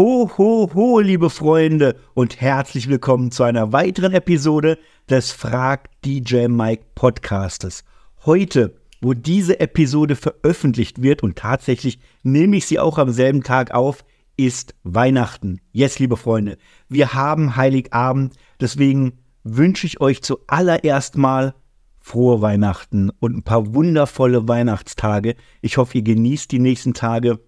[0.00, 4.78] Ho, ho, ho, liebe Freunde und herzlich willkommen zu einer weiteren Episode
[5.10, 7.84] des Frag DJ Mike Podcastes.
[8.24, 13.74] Heute, wo diese Episode veröffentlicht wird und tatsächlich nehme ich sie auch am selben Tag
[13.74, 14.06] auf,
[14.38, 15.60] ist Weihnachten.
[15.70, 16.56] Yes, liebe Freunde,
[16.88, 21.54] wir haben Heiligabend, deswegen wünsche ich euch zuallererst mal
[21.98, 25.34] frohe Weihnachten und ein paar wundervolle Weihnachtstage.
[25.60, 27.38] Ich hoffe, ihr genießt die nächsten Tage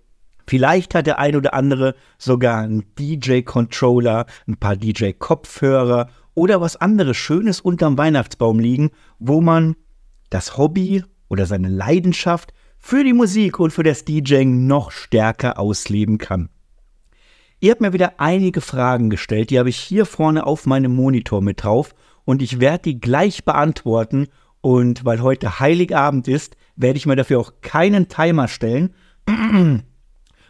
[0.47, 7.17] Vielleicht hat der ein oder andere sogar einen DJ-Controller, ein paar DJ-Kopfhörer oder was anderes
[7.17, 9.77] Schönes unterm Weihnachtsbaum liegen, wo man
[10.31, 16.19] das Hobby oder seine Leidenschaft für die Musik und für das DJing noch stärker ausleben
[16.19, 16.49] kann.
[17.61, 21.43] Ihr habt mir wieder einige Fragen gestellt, die habe ich hier vorne auf meinem Monitor
[21.43, 24.27] mit drauf und ich werde die gleich beantworten
[24.61, 28.95] und weil heute Heiligabend ist, werde ich mir dafür auch keinen Timer stellen.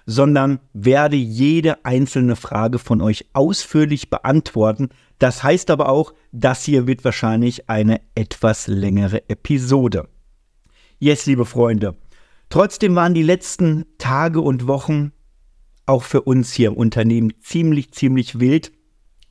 [0.07, 4.91] Sondern werde jede einzelne Frage von euch ausführlich beantworten.
[5.19, 10.09] Das heißt aber auch, das hier wird wahrscheinlich eine etwas längere Episode.
[10.99, 11.97] Yes, liebe Freunde.
[12.49, 15.13] Trotzdem waren die letzten Tage und Wochen
[15.87, 18.73] auch für uns hier im Unternehmen ziemlich, ziemlich wild.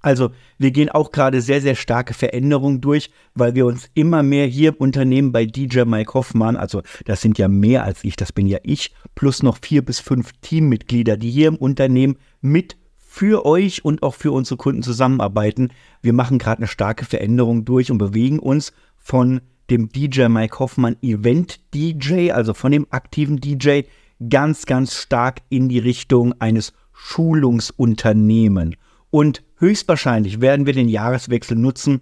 [0.02, 4.47] Also wir gehen auch gerade sehr, sehr starke Veränderungen durch, weil wir uns immer mehr
[4.47, 8.31] hier im Unternehmen bei DJ Mike Hoffmann, also das sind ja mehr als ich, das
[8.31, 13.45] bin ja ich, plus noch vier bis fünf Teammitglieder, die hier im Unternehmen mit für
[13.45, 15.69] euch und auch für unsere Kunden zusammenarbeiten.
[16.02, 20.97] Wir machen gerade eine starke Veränderung durch und bewegen uns von dem DJ Mike Hoffmann
[21.02, 23.81] Event DJ, also von dem aktiven DJ,
[24.29, 28.75] ganz, ganz stark in die Richtung eines Schulungsunternehmen.
[29.12, 32.02] Und höchstwahrscheinlich werden wir den Jahreswechsel nutzen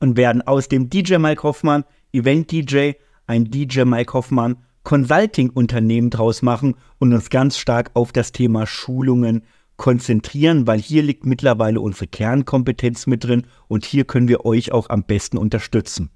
[0.00, 2.92] und werden aus dem DJ Mike Hoffmann Event DJ
[3.26, 8.66] ein DJ Mike Hoffmann Consulting Unternehmen draus machen und uns ganz stark auf das Thema
[8.66, 9.42] Schulungen
[9.76, 14.88] konzentrieren, weil hier liegt mittlerweile unsere Kernkompetenz mit drin und hier können wir euch auch
[14.88, 16.10] am besten unterstützen.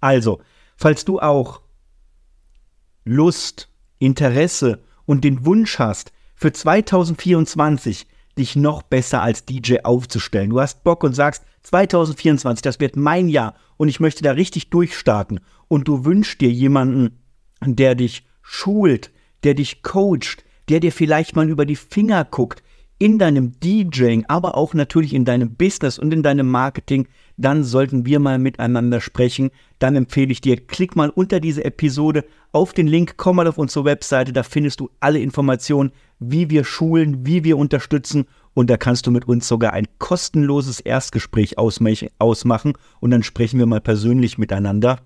[0.00, 0.40] Also,
[0.76, 1.62] falls du auch
[3.04, 8.06] Lust, Interesse und den Wunsch hast, für 2024
[8.38, 10.50] dich noch besser als DJ aufzustellen.
[10.50, 14.70] Du hast Bock und sagst, 2024, das wird mein Jahr und ich möchte da richtig
[14.70, 15.40] durchstarten.
[15.68, 17.18] Und du wünschst dir jemanden,
[17.64, 19.10] der dich schult,
[19.44, 22.62] der dich coacht, der dir vielleicht mal über die Finger guckt,
[23.00, 27.08] in deinem DJing, aber auch natürlich in deinem Business und in deinem Marketing,
[27.38, 29.50] dann sollten wir mal miteinander sprechen.
[29.78, 33.56] Dann empfehle ich dir, klick mal unter diese Episode auf den Link, komm mal auf
[33.56, 38.26] unsere Webseite, da findest du alle Informationen, wie wir schulen, wie wir unterstützen.
[38.54, 42.74] Und da kannst du mit uns sogar ein kostenloses Erstgespräch ausmachen.
[43.00, 45.00] Und dann sprechen wir mal persönlich miteinander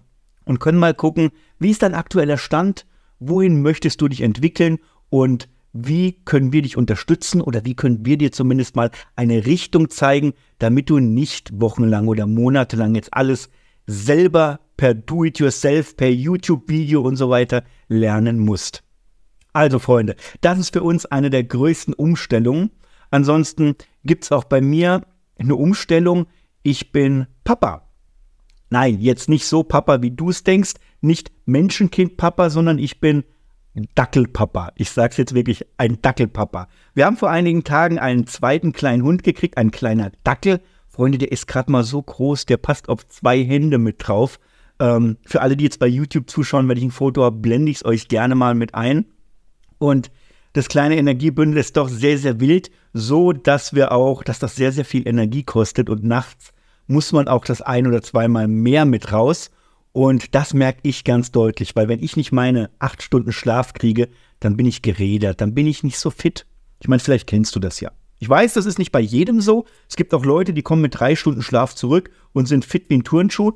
[0.44, 2.86] und können mal gucken, wie ist dein aktueller Stand,
[3.18, 4.78] wohin möchtest du dich entwickeln?
[5.08, 7.40] Und wie können wir dich unterstützen?
[7.40, 12.26] Oder wie können wir dir zumindest mal eine Richtung zeigen, damit du nicht wochenlang oder
[12.26, 13.48] monatelang jetzt alles
[13.86, 18.82] selber per Do-it-yourself, per YouTube-Video und so weiter lernen musst.
[19.54, 22.70] Also Freunde, das ist für uns eine der größten Umstellungen.
[23.10, 25.02] Ansonsten gibt es auch bei mir
[25.38, 26.26] eine Umstellung.
[26.64, 27.88] Ich bin Papa.
[28.70, 33.22] Nein, jetzt nicht so Papa, wie du es denkst, nicht Menschenkind-Papa, sondern ich bin
[33.94, 34.72] Dackelpapa.
[34.74, 36.66] Ich sag's jetzt wirklich, ein Dackelpapa.
[36.94, 40.60] Wir haben vor einigen Tagen einen zweiten kleinen Hund gekriegt, ein kleiner Dackel.
[40.88, 44.40] Freunde, der ist gerade mal so groß, der passt auf zwei Hände mit drauf.
[44.80, 47.78] Ähm, für alle, die jetzt bei YouTube zuschauen, wenn ich ein Foto habe, blende ich
[47.78, 49.06] es euch gerne mal mit ein.
[49.84, 50.10] Und
[50.54, 54.72] das kleine Energiebündel ist doch sehr, sehr wild, so dass wir auch, dass das sehr,
[54.72, 56.54] sehr viel Energie kostet und nachts
[56.86, 59.50] muss man auch das ein oder zweimal mehr mit raus.
[59.92, 64.08] Und das merke ich ganz deutlich, weil wenn ich nicht meine acht Stunden Schlaf kriege,
[64.40, 66.46] dann bin ich geredert, dann bin ich nicht so fit.
[66.80, 67.92] Ich meine, vielleicht kennst du das ja.
[68.20, 69.66] Ich weiß, das ist nicht bei jedem so.
[69.86, 72.94] Es gibt auch Leute, die kommen mit drei Stunden Schlaf zurück und sind fit wie
[72.94, 73.52] ein Turnschuh.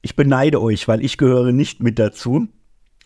[0.00, 2.48] Ich beneide euch, weil ich gehöre nicht mit dazu.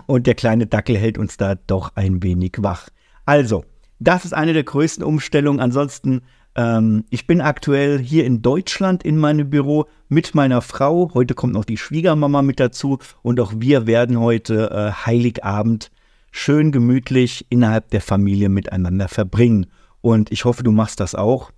[0.06, 2.88] Und der kleine Dackel hält uns da doch ein wenig wach.
[3.24, 3.64] Also,
[3.98, 5.60] das ist eine der größten Umstellungen.
[5.60, 6.22] Ansonsten
[6.54, 11.10] ähm, ich bin aktuell hier in Deutschland in meinem Büro mit meiner Frau.
[11.14, 15.90] Heute kommt noch die Schwiegermama mit dazu und auch wir werden heute äh, Heiligabend
[16.31, 19.66] schön gemütlich innerhalb der Familie miteinander verbringen.
[20.00, 21.52] Und ich hoffe, du machst das auch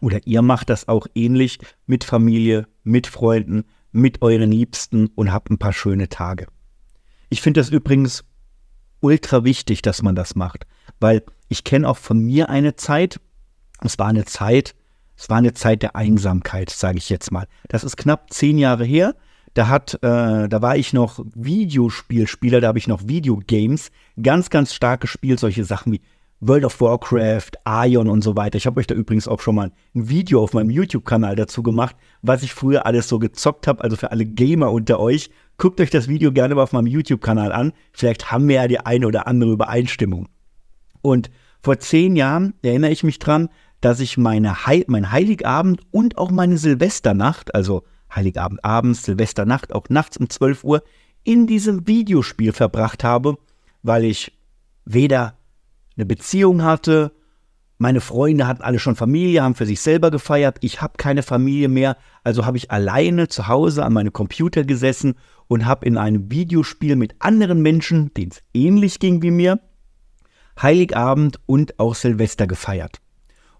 [0.00, 5.50] oder ihr macht das auch ähnlich mit Familie, mit Freunden, mit euren Liebsten und habt
[5.50, 6.46] ein paar schöne Tage.
[7.30, 8.24] Ich finde das übrigens
[9.00, 10.66] ultra wichtig, dass man das macht,
[10.98, 13.20] weil ich kenne auch von mir eine Zeit,
[13.82, 14.74] es war eine Zeit,
[15.16, 17.46] es war eine Zeit der Einsamkeit, sage ich jetzt mal.
[17.68, 19.14] Das ist knapp zehn Jahre her.
[19.54, 23.90] Da hat, äh, da war ich noch Videospielspieler, da habe ich noch Videogames
[24.20, 26.00] ganz, ganz stark gespielt, solche Sachen wie
[26.40, 28.56] World of Warcraft, Ion und so weiter.
[28.56, 31.96] Ich habe euch da übrigens auch schon mal ein Video auf meinem YouTube-Kanal dazu gemacht,
[32.22, 33.84] was ich früher alles so gezockt habe.
[33.84, 35.30] Also für alle Gamer unter euch,
[35.60, 37.72] guckt euch das Video gerne mal auf meinem YouTube-Kanal an.
[37.92, 40.28] Vielleicht haben wir ja die eine oder andere Übereinstimmung.
[41.02, 41.30] Und
[41.62, 43.50] vor zehn Jahren erinnere ich mich dran,
[43.82, 49.88] dass ich meine Heil mein Heiligabend und auch meine Silvesternacht, also Heiligabend abends, Silvesternacht, auch
[49.90, 50.82] nachts um 12 Uhr,
[51.24, 53.36] in diesem Videospiel verbracht habe,
[53.82, 54.32] weil ich
[54.86, 55.36] weder
[55.96, 57.12] eine Beziehung hatte.
[57.82, 60.58] Meine Freunde hatten alle schon Familie, haben für sich selber gefeiert.
[60.60, 65.14] Ich habe keine Familie mehr, also habe ich alleine zu Hause an meinem Computer gesessen
[65.48, 69.60] und habe in einem Videospiel mit anderen Menschen, denen es ähnlich ging wie mir,
[70.60, 73.00] Heiligabend und auch Silvester gefeiert.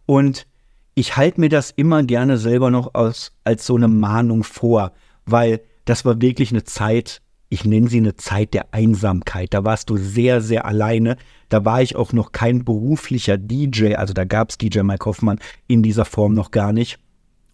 [0.04, 0.46] Und
[0.94, 4.92] ich halte mir das immer gerne selber noch als, als so eine Mahnung vor,
[5.24, 7.22] weil das war wirklich eine Zeit,
[7.52, 9.52] ich nenne sie eine Zeit der Einsamkeit.
[9.52, 11.16] Da warst du sehr, sehr alleine.
[11.48, 15.40] Da war ich auch noch kein beruflicher DJ, also da gab es DJ Mike Hoffmann
[15.66, 17.00] in dieser Form noch gar nicht.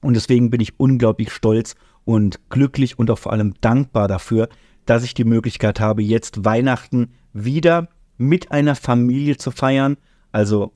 [0.03, 4.51] Und deswegen bin ich unglaublich stolz und glücklich und auch vor allem dankbar dafür,
[4.85, 7.89] dass ich die Möglichkeit habe, jetzt Weihnachten wieder
[8.19, 9.97] mit einer Familie zu feiern.
[10.31, 10.73] Also,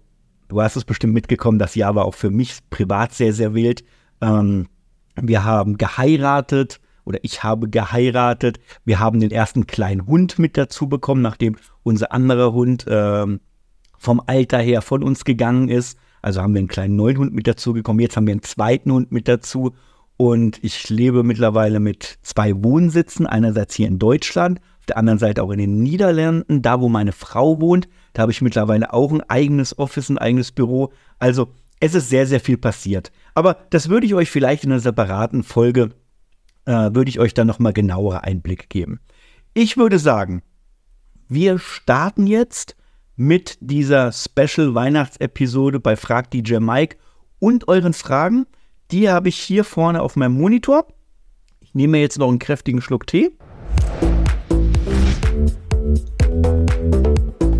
[0.48, 3.84] du hast es bestimmt mitgekommen, das Jahr war auch für mich privat sehr, sehr wild.
[4.22, 4.66] Ähm,
[5.14, 8.60] wir haben geheiratet oder ich habe geheiratet.
[8.84, 13.40] Wir haben den ersten kleinen Hund mit dazu bekommen, nachdem unser anderer Hund ähm,
[13.98, 15.98] vom Alter her von uns gegangen ist.
[16.22, 18.00] Also haben wir einen kleinen neuen Hund mit dazu bekommen.
[18.00, 19.74] Jetzt haben wir einen zweiten Hund mit dazu.
[20.16, 23.26] Und ich lebe mittlerweile mit zwei Wohnsitzen.
[23.26, 27.12] Einerseits hier in Deutschland, auf der anderen Seite auch in den Niederlanden, da wo meine
[27.12, 27.88] Frau wohnt.
[28.12, 30.92] Da habe ich mittlerweile auch ein eigenes Office, ein eigenes Büro.
[31.18, 31.48] Also
[31.80, 33.10] es ist sehr, sehr viel passiert.
[33.34, 35.90] Aber das würde ich euch vielleicht in einer separaten Folge
[36.66, 39.00] äh, würde ich euch dann nochmal genauere Einblicke geben.
[39.54, 40.42] Ich würde sagen,
[41.28, 42.76] wir starten jetzt
[43.16, 46.96] mit dieser Special Weihnachtsepisode bei Frag DJ Mike
[47.38, 48.46] und euren Fragen.
[48.90, 50.86] Die habe ich hier vorne auf meinem Monitor.
[51.60, 53.30] Ich nehme jetzt noch einen kräftigen Schluck Tee.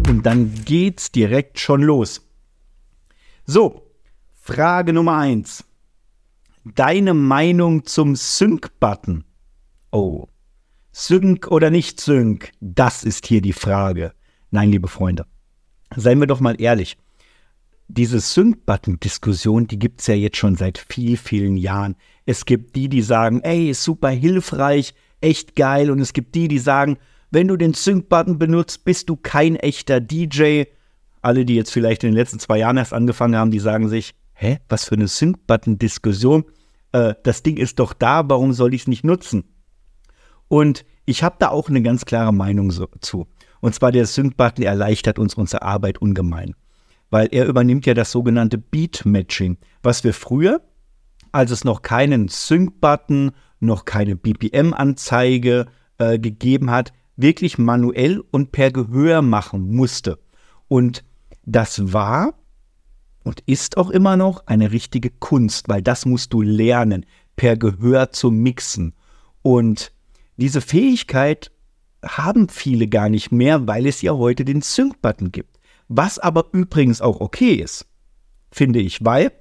[0.09, 2.27] Und dann geht's direkt schon los.
[3.47, 3.87] So,
[4.35, 5.65] Frage Nummer 1
[6.65, 9.25] deine Meinung zum Sync-Button?
[9.91, 10.27] Oh,
[10.93, 12.53] Sync oder nicht Sync?
[12.61, 14.13] Das ist hier die Frage.
[14.51, 15.27] Nein, liebe Freunde,
[15.95, 16.97] seien wir doch mal ehrlich.
[17.89, 21.97] Diese Sync-Button-Diskussion, die gibt es ja jetzt schon seit viel, vielen Jahren.
[22.25, 25.91] Es gibt die, die sagen, ey, ist super hilfreich, echt geil.
[25.91, 26.99] Und es gibt die, die sagen,
[27.31, 30.65] wenn du den Sync-Button benutzt, bist du kein echter DJ.
[31.23, 34.15] Alle, die jetzt vielleicht in den letzten zwei Jahren erst angefangen haben, die sagen sich,
[34.41, 36.45] hä, was für eine Sync-Button-Diskussion?
[36.93, 39.45] Äh, das Ding ist doch da, warum soll ich es nicht nutzen?
[40.49, 43.27] Und ich habe da auch eine ganz klare Meinung so, zu.
[43.61, 46.55] Und zwar der Sync-Button erleichtert uns unsere Arbeit ungemein.
[47.11, 50.63] Weil er übernimmt ja das sogenannte Beat-Matching, was wir früher,
[51.33, 55.67] als es noch keinen Sync-Button, noch keine BPM-Anzeige
[55.99, 60.19] äh, gegeben hat, wirklich manuell und per Gehör machen musste.
[60.69, 61.05] Und
[61.45, 62.40] das war
[63.23, 67.07] und ist auch immer noch eine richtige Kunst, weil das musst du lernen,
[67.37, 68.95] per Gehör zu mixen.
[69.43, 69.93] Und
[70.37, 71.51] diese Fähigkeit
[72.05, 75.59] haben viele gar nicht mehr, weil es ja heute den Sync-Button gibt.
[75.89, 77.87] Was aber übrigens auch okay ist,
[78.51, 79.33] finde ich, weil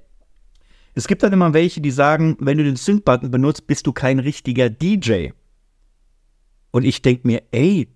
[0.94, 4.18] es gibt dann immer welche, die sagen, wenn du den Sync-Button benutzt, bist du kein
[4.18, 5.28] richtiger DJ.
[6.72, 7.88] Und ich denke mir, ey,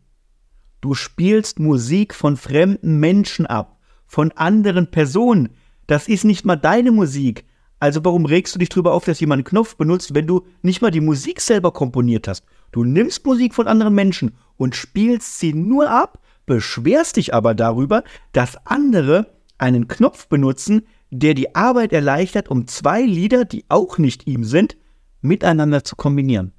[0.81, 5.51] du spielst Musik von fremden Menschen ab, von anderen Personen.
[5.87, 7.45] Das ist nicht mal deine Musik.
[7.81, 10.81] Also warum regst du dich darüber auf, dass jemand einen Knopf benutzt, wenn du nicht
[10.81, 12.45] mal die Musik selber komponiert hast?
[12.73, 18.03] Du nimmst Musik von anderen Menschen und spielst sie nur ab, beschwerst dich aber darüber,
[18.33, 24.27] dass andere einen Knopf benutzen, der die Arbeit erleichtert, um zwei Lieder, die auch nicht
[24.27, 24.77] ihm sind,
[25.21, 26.53] miteinander zu kombinieren.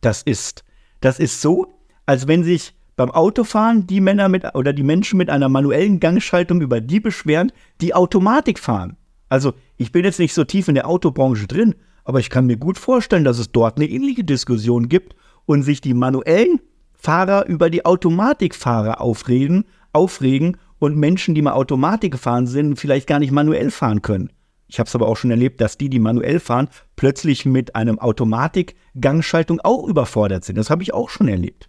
[0.00, 0.64] Das ist,
[1.00, 5.30] das ist so, als wenn sich beim Autofahren die Männer mit oder die Menschen mit
[5.30, 8.96] einer manuellen Gangschaltung über die beschweren, die Automatik fahren.
[9.28, 11.74] Also, ich bin jetzt nicht so tief in der Autobranche drin,
[12.04, 15.80] aber ich kann mir gut vorstellen, dass es dort eine ähnliche Diskussion gibt und sich
[15.80, 16.60] die manuellen
[16.92, 23.18] Fahrer über die Automatikfahrer aufregen, aufregen und Menschen, die mal Automatik gefahren sind, vielleicht gar
[23.18, 24.30] nicht manuell fahren können.
[24.68, 27.98] Ich habe es aber auch schon erlebt, dass die, die manuell fahren, plötzlich mit einem
[27.98, 30.56] Automatik-Gangschaltung auch überfordert sind.
[30.56, 31.68] Das habe ich auch schon erlebt.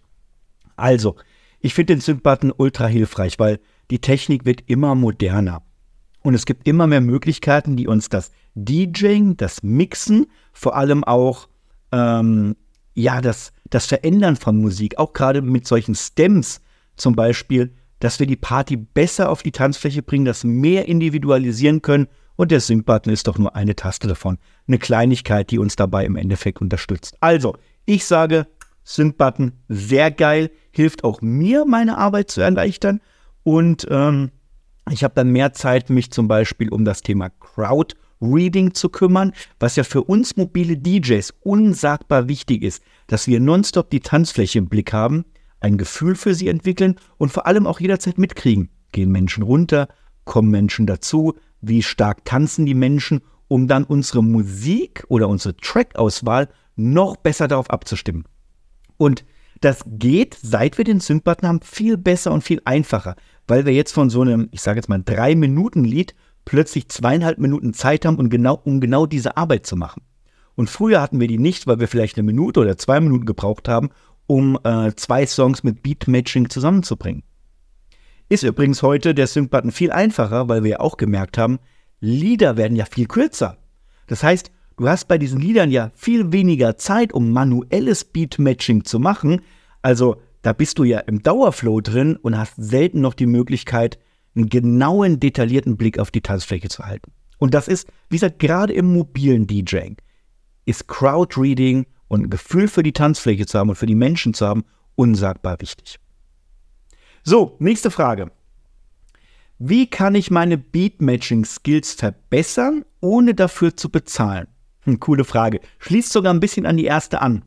[0.76, 1.16] Also,
[1.60, 3.58] ich finde den Sync-Button ultra hilfreich, weil
[3.90, 5.62] die Technik wird immer moderner.
[6.22, 11.48] Und es gibt immer mehr Möglichkeiten, die uns das DJing, das Mixen, vor allem auch
[11.92, 12.56] ähm,
[12.94, 16.60] ja, das, das Verändern von Musik, auch gerade mit solchen Stems
[16.96, 22.08] zum Beispiel, dass wir die Party besser auf die Tanzfläche bringen, das mehr individualisieren können
[22.36, 24.38] und der Sync-Button ist doch nur eine Taste davon.
[24.66, 27.16] Eine Kleinigkeit, die uns dabei im Endeffekt unterstützt.
[27.20, 28.46] Also, ich sage,
[28.86, 33.00] Sync-Button sehr geil, hilft auch mir, meine Arbeit zu erleichtern
[33.42, 34.30] und ähm,
[34.90, 39.32] ich habe dann mehr Zeit, mich zum Beispiel um das Thema Crowd Reading zu kümmern,
[39.58, 44.68] was ja für uns mobile DJs unsagbar wichtig ist, dass wir nonstop die Tanzfläche im
[44.68, 45.24] Blick haben,
[45.60, 48.70] ein Gefühl für sie entwickeln und vor allem auch jederzeit mitkriegen.
[48.92, 49.88] Gehen Menschen runter,
[50.24, 56.48] kommen Menschen dazu, wie stark tanzen die Menschen, um dann unsere Musik oder unsere Track-Auswahl
[56.76, 58.24] noch besser darauf abzustimmen.
[58.96, 59.24] Und
[59.60, 63.92] das geht, seit wir den Sync-Button haben, viel besser und viel einfacher, weil wir jetzt
[63.92, 68.18] von so einem, ich sage jetzt mal, drei Minuten Lied plötzlich zweieinhalb Minuten Zeit haben,
[68.18, 70.02] um genau, um genau diese Arbeit zu machen.
[70.54, 73.68] Und früher hatten wir die nicht, weil wir vielleicht eine Minute oder zwei Minuten gebraucht
[73.68, 73.90] haben,
[74.26, 77.22] um äh, zwei Songs mit Beat-Matching zusammenzubringen.
[78.28, 81.58] Ist übrigens heute der Sync-Button viel einfacher, weil wir ja auch gemerkt haben,
[82.00, 83.58] Lieder werden ja viel kürzer.
[84.06, 88.98] Das heißt, du hast bei diesen Liedern ja viel weniger Zeit, um manuelles Beat-Matching zu
[88.98, 89.42] machen.
[89.82, 93.98] Also da bist du ja im Dauerflow drin und hast selten noch die Möglichkeit,
[94.34, 97.10] einen genauen, detaillierten Blick auf die Tanzfläche zu halten.
[97.38, 99.96] Und das ist, wie gesagt, gerade im mobilen DJing,
[100.64, 104.46] ist Crowdreading und ein Gefühl für die Tanzfläche zu haben und für die Menschen zu
[104.46, 104.64] haben,
[104.94, 105.98] unsagbar wichtig.
[107.22, 108.30] So, nächste Frage.
[109.58, 114.48] Wie kann ich meine Beatmatching-Skills verbessern, ohne dafür zu bezahlen?
[114.86, 115.60] Hm, coole Frage.
[115.80, 117.44] Schließt sogar ein bisschen an die erste an.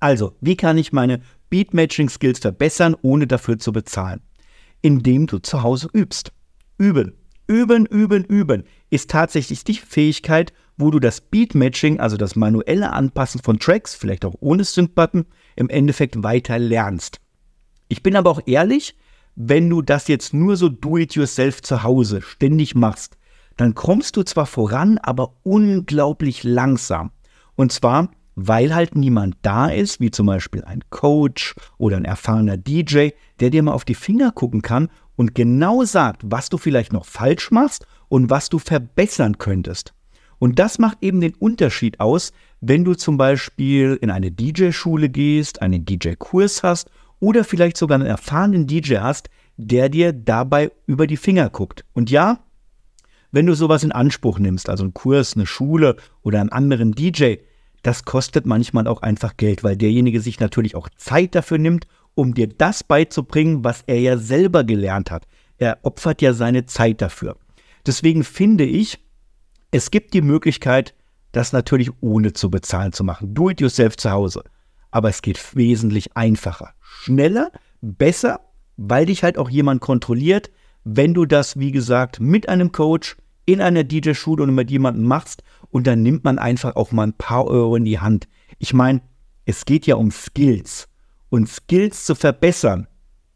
[0.00, 1.20] Also, wie kann ich meine
[1.50, 4.20] Beatmatching-Skills verbessern, ohne dafür zu bezahlen?
[4.80, 6.32] Indem du zu Hause übst.
[6.78, 7.12] Üben.
[7.46, 13.42] Üben, üben, üben ist tatsächlich die Fähigkeit, wo du das Beatmatching, also das manuelle Anpassen
[13.42, 17.20] von Tracks, vielleicht auch ohne Sync-Button, im Endeffekt weiter lernst.
[17.88, 18.96] Ich bin aber auch ehrlich,
[19.34, 23.18] wenn du das jetzt nur so do-it-yourself zu Hause ständig machst,
[23.60, 27.10] dann kommst du zwar voran, aber unglaublich langsam.
[27.56, 32.56] Und zwar, weil halt niemand da ist, wie zum Beispiel ein Coach oder ein erfahrener
[32.56, 36.94] DJ, der dir mal auf die Finger gucken kann und genau sagt, was du vielleicht
[36.94, 39.92] noch falsch machst und was du verbessern könntest.
[40.38, 45.60] Und das macht eben den Unterschied aus, wenn du zum Beispiel in eine DJ-Schule gehst,
[45.60, 51.18] einen DJ-Kurs hast oder vielleicht sogar einen erfahrenen DJ hast, der dir dabei über die
[51.18, 51.84] Finger guckt.
[51.92, 52.38] Und ja,
[53.32, 57.36] wenn du sowas in Anspruch nimmst, also einen Kurs, eine Schule oder einen anderen DJ,
[57.82, 62.34] das kostet manchmal auch einfach Geld, weil derjenige sich natürlich auch Zeit dafür nimmt, um
[62.34, 65.26] dir das beizubringen, was er ja selber gelernt hat.
[65.58, 67.36] Er opfert ja seine Zeit dafür.
[67.86, 68.98] Deswegen finde ich,
[69.70, 70.94] es gibt die Möglichkeit,
[71.32, 73.34] das natürlich ohne zu bezahlen zu machen.
[73.34, 74.42] Do it yourself zu Hause.
[74.90, 78.40] Aber es geht wesentlich einfacher, schneller, besser,
[78.76, 80.50] weil dich halt auch jemand kontrolliert,
[80.84, 85.42] wenn du das, wie gesagt, mit einem Coach in einer DJ-Schule und mit jemandem machst
[85.70, 88.28] und dann nimmt man einfach auch mal ein paar Euro in die Hand.
[88.58, 89.02] Ich meine,
[89.44, 90.88] es geht ja um Skills
[91.28, 92.86] und Skills zu verbessern.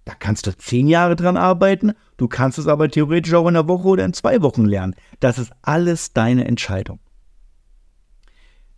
[0.04, 3.68] Da kannst du zehn Jahre dran arbeiten Du kannst es aber theoretisch auch in einer
[3.68, 4.94] Woche oder in zwei Wochen lernen.
[5.20, 7.00] Das ist alles deine Entscheidung.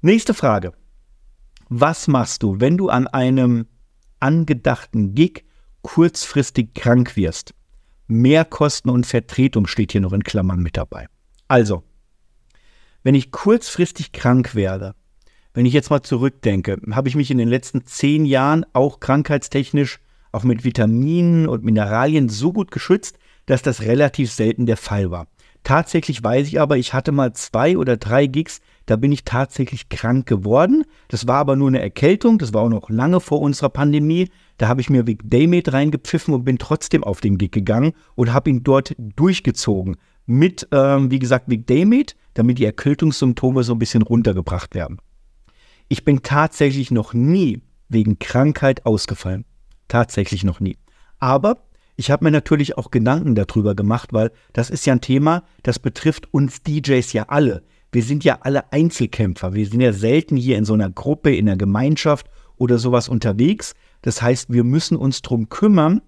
[0.01, 0.73] Nächste Frage.
[1.69, 3.67] Was machst du, wenn du an einem
[4.21, 5.45] angedachten Gig
[5.83, 7.55] kurzfristig krank wirst?
[8.09, 11.07] Mehrkosten und Vertretung steht hier noch in Klammern mit dabei.
[11.49, 11.83] Also,
[13.03, 14.95] wenn ich kurzfristig krank werde,
[15.55, 20.01] wenn ich jetzt mal zurückdenke, habe ich mich in den letzten zehn Jahren auch krankheitstechnisch,
[20.33, 25.29] auch mit Vitaminen und Mineralien so gut geschützt, dass das relativ selten der Fall war.
[25.63, 29.89] Tatsächlich weiß ich aber, ich hatte mal zwei oder drei Gigs, da bin ich tatsächlich
[29.89, 30.85] krank geworden.
[31.09, 34.29] Das war aber nur eine Erkältung, das war auch noch lange vor unserer Pandemie.
[34.59, 38.33] Da habe ich mir Vic Daymate reingepfiffen und bin trotzdem auf den Gig gegangen und
[38.33, 39.97] habe ihn dort durchgezogen.
[40.25, 44.99] Mit, ähm, wie gesagt, Vic Daymate, damit die Erkältungssymptome so ein bisschen runtergebracht werden.
[45.89, 49.45] Ich bin tatsächlich noch nie wegen Krankheit ausgefallen.
[49.89, 50.79] Tatsächlich noch nie.
[51.19, 51.59] Aber
[51.95, 55.79] ich habe mir natürlich auch Gedanken darüber gemacht, weil das ist ja ein Thema, das
[55.79, 57.63] betrifft uns DJs ja alle.
[57.93, 59.55] Wir sind ja alle Einzelkämpfer.
[59.55, 63.75] Wir sind ja selten hier in so einer Gruppe, in einer Gemeinschaft oder sowas unterwegs.
[64.07, 66.01] Das heißt, wir müssen uns darum kümmern,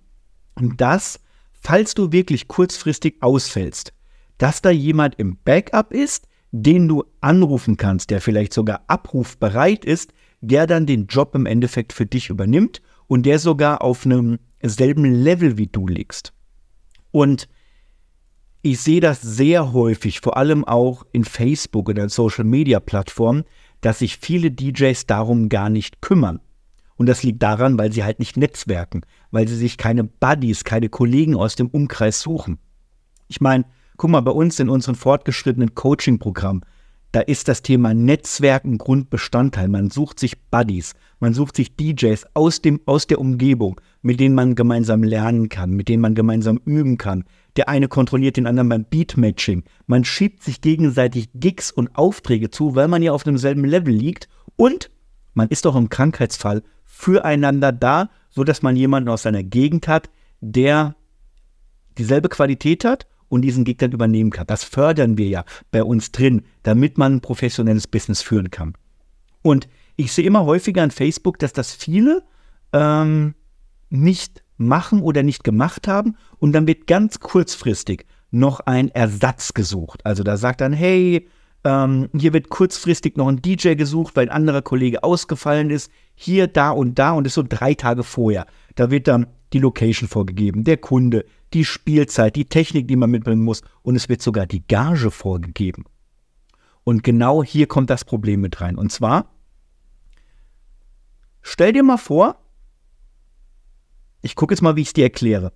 [0.55, 1.19] dass,
[1.50, 3.93] falls du wirklich kurzfristig ausfällst,
[4.38, 10.12] dass da jemand im Backup ist, den du anrufen kannst, der vielleicht sogar abrufbereit ist,
[10.40, 15.05] der dann den Job im Endeffekt für dich übernimmt und der sogar auf einem selben
[15.05, 16.33] Level wie du liegst.
[17.11, 17.49] Und
[18.62, 23.43] ich sehe das sehr häufig, vor allem auch in Facebook oder Social Media Plattformen,
[23.81, 26.38] dass sich viele DJs darum gar nicht kümmern.
[26.99, 30.88] Und das liegt daran, weil sie halt nicht netzwerken, weil sie sich keine Buddies, keine
[30.88, 32.59] Kollegen aus dem Umkreis suchen.
[33.28, 33.64] Ich meine,
[33.97, 36.62] guck mal, bei uns in unserem fortgeschrittenen Coaching-Programm,
[37.12, 39.69] da ist das Thema Netzwerken Grundbestandteil.
[39.69, 44.35] Man sucht sich Buddies, man sucht sich DJs aus, dem, aus der Umgebung, mit denen
[44.35, 47.25] man gemeinsam lernen kann, mit denen man gemeinsam üben kann.
[47.57, 49.62] Der eine kontrolliert den anderen beim Beatmatching.
[49.87, 54.28] Man schiebt sich gegenseitig Gigs und Aufträge zu, weil man ja auf demselben Level liegt.
[54.57, 54.90] Und
[55.38, 60.97] man ist auch im Krankheitsfall füreinander da, sodass man jemanden aus seiner Gegend hat, der
[61.97, 64.47] dieselbe Qualität hat und diesen dann übernehmen kann.
[64.47, 68.75] Das fördern wir ja bei uns drin, damit man ein professionelles Business führen kann.
[69.42, 72.25] Und ich sehe immer häufiger an Facebook, dass das viele
[72.73, 73.35] ähm,
[73.90, 80.04] nicht machen oder nicht gemacht haben und dann wird ganz kurzfristig noch ein Ersatz gesucht.
[80.04, 81.28] Also da sagt dann, hey,
[81.65, 85.91] ähm, hier wird kurzfristig noch ein DJ gesucht, weil ein anderer Kollege ausgefallen ist.
[86.15, 88.47] Hier, da und da und das ist so drei Tage vorher.
[88.75, 93.43] Da wird dann die Location vorgegeben, der Kunde, die Spielzeit, die Technik, die man mitbringen
[93.43, 95.85] muss und es wird sogar die Gage vorgegeben.
[96.85, 98.77] Und genau hier kommt das Problem mit rein.
[98.77, 99.31] Und zwar,
[101.43, 102.37] stell dir mal vor,
[104.23, 105.53] ich gucke jetzt mal, wie ich es dir erkläre.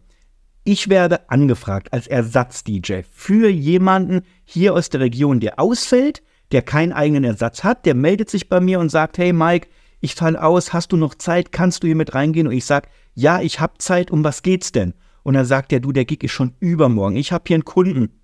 [0.64, 6.92] Ich werde angefragt als Ersatz-DJ für jemanden hier aus der Region, der ausfällt, der keinen
[6.92, 9.68] eigenen Ersatz hat, der meldet sich bei mir und sagt, hey Mike,
[10.00, 12.46] ich falle aus, hast du noch Zeit, kannst du hier mit reingehen?
[12.46, 14.94] Und ich sage, ja, ich habe Zeit, um was geht's denn?
[15.24, 17.16] Und dann sagt er, du, der Gig ist schon übermorgen.
[17.16, 18.20] Ich habe hier einen Kunden.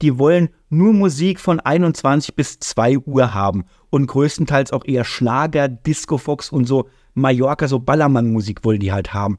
[0.00, 5.68] Die wollen nur Musik von 21 bis 2 Uhr haben und größtenteils auch eher Schlager,
[5.68, 9.38] Disco Fox und so Mallorca, so Ballermann-Musik wollen die halt haben.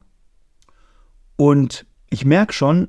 [1.36, 2.88] Und ich merke schon,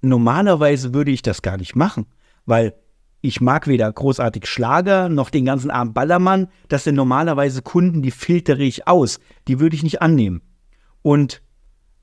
[0.00, 2.06] normalerweise würde ich das gar nicht machen,
[2.46, 2.74] weil
[3.20, 6.48] ich mag weder großartig Schlager noch den ganzen Abend Ballermann.
[6.68, 9.18] Das sind normalerweise Kunden, die filtere ich aus.
[9.48, 10.42] Die würde ich nicht annehmen.
[11.00, 11.40] Und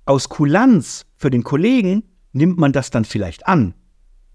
[0.06, 3.76] aus Kulanz für den Kollegen nimmt man das dann vielleicht an.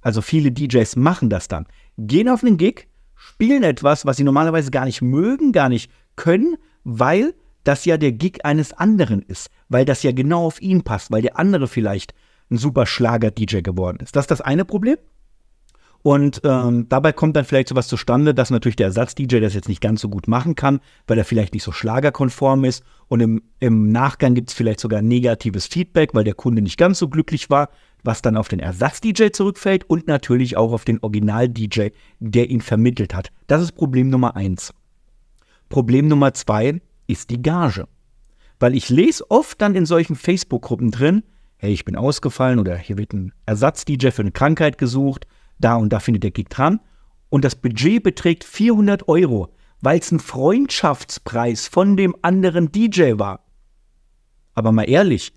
[0.00, 1.66] Also viele DJs machen das dann.
[1.98, 6.56] Gehen auf einen Gig, spielen etwas, was sie normalerweise gar nicht mögen, gar nicht können,
[6.84, 7.34] weil
[7.66, 11.22] das ja der Gig eines anderen ist, weil das ja genau auf ihn passt, weil
[11.22, 12.14] der andere vielleicht
[12.50, 14.14] ein super Schlager-DJ geworden ist.
[14.14, 14.96] Das ist das eine Problem.
[16.02, 19.80] Und ähm, dabei kommt dann vielleicht sowas zustande, dass natürlich der Ersatz-DJ das jetzt nicht
[19.80, 22.84] ganz so gut machen kann, weil er vielleicht nicht so schlagerkonform ist.
[23.08, 27.00] Und im, im Nachgang gibt es vielleicht sogar negatives Feedback, weil der Kunde nicht ganz
[27.00, 27.70] so glücklich war,
[28.04, 31.88] was dann auf den Ersatz-DJ zurückfällt und natürlich auch auf den Original-DJ,
[32.20, 33.32] der ihn vermittelt hat.
[33.48, 34.72] Das ist Problem Nummer eins.
[35.68, 37.88] Problem Nummer zwei ist die Gage.
[38.58, 41.22] Weil ich lese oft dann in solchen Facebook-Gruppen drin,
[41.58, 45.26] hey, ich bin ausgefallen oder hier wird ein Ersatz-DJ für eine Krankheit gesucht
[45.58, 46.80] da und da findet der Gig dran.
[47.28, 53.44] Und das Budget beträgt 400 Euro, weil es ein Freundschaftspreis von dem anderen DJ war.
[54.54, 55.32] Aber mal ehrlich,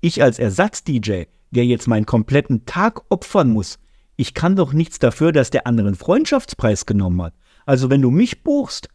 [0.00, 3.78] ich als Ersatz-DJ, der jetzt meinen kompletten Tag opfern muss,
[4.16, 7.34] ich kann doch nichts dafür, dass der andere einen Freundschaftspreis genommen hat.
[7.66, 8.88] Also wenn du mich buchst,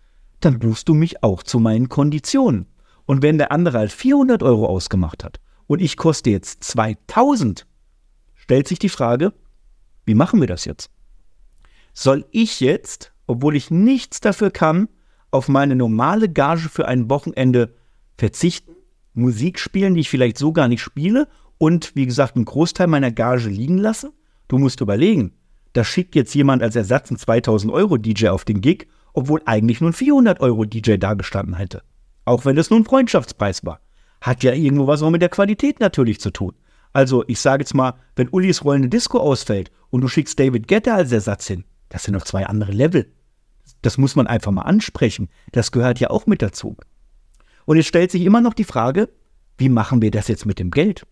[0.45, 2.65] dann buchst du mich auch zu meinen Konditionen.
[3.05, 7.65] Und wenn der andere halt 400 Euro ausgemacht hat und ich koste jetzt 2000,
[8.35, 9.33] stellt sich die Frage,
[10.05, 10.89] wie machen wir das jetzt?
[11.93, 14.87] Soll ich jetzt, obwohl ich nichts dafür kann,
[15.29, 17.73] auf meine normale Gage für ein Wochenende
[18.17, 18.75] verzichten,
[19.13, 21.27] Musik spielen, die ich vielleicht so gar nicht spiele
[21.57, 24.11] und wie gesagt einen Großteil meiner Gage liegen lassen?
[24.47, 25.33] Du musst überlegen,
[25.73, 29.81] da schickt jetzt jemand als Ersatz einen 2000 Euro DJ auf den Gig, obwohl eigentlich
[29.81, 31.83] nur ein 400 Euro DJ dagestanden hätte.
[32.25, 33.79] Auch wenn es nur ein Freundschaftspreis war.
[34.21, 36.53] Hat ja irgendwo was auch mit der Qualität natürlich zu tun.
[36.93, 40.95] Also ich sage jetzt mal, wenn Ullis rollende Disco ausfällt und du schickst David Guetta
[40.95, 43.11] als Ersatz hin, das sind noch zwei andere Level.
[43.81, 45.29] Das muss man einfach mal ansprechen.
[45.51, 46.77] Das gehört ja auch mit dazu.
[47.65, 49.09] Und jetzt stellt sich immer noch die Frage,
[49.57, 51.05] wie machen wir das jetzt mit dem Geld?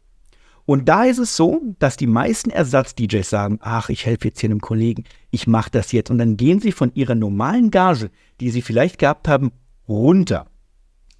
[0.66, 4.50] Und da ist es so, dass die meisten Ersatz-DJs sagen, ach, ich helfe jetzt hier
[4.50, 6.12] einem Kollegen, ich mache das jetzt.
[6.12, 9.52] Und dann gehen sie von ihrer normalen Gage, die sie vielleicht gehabt haben,
[9.88, 10.46] runter.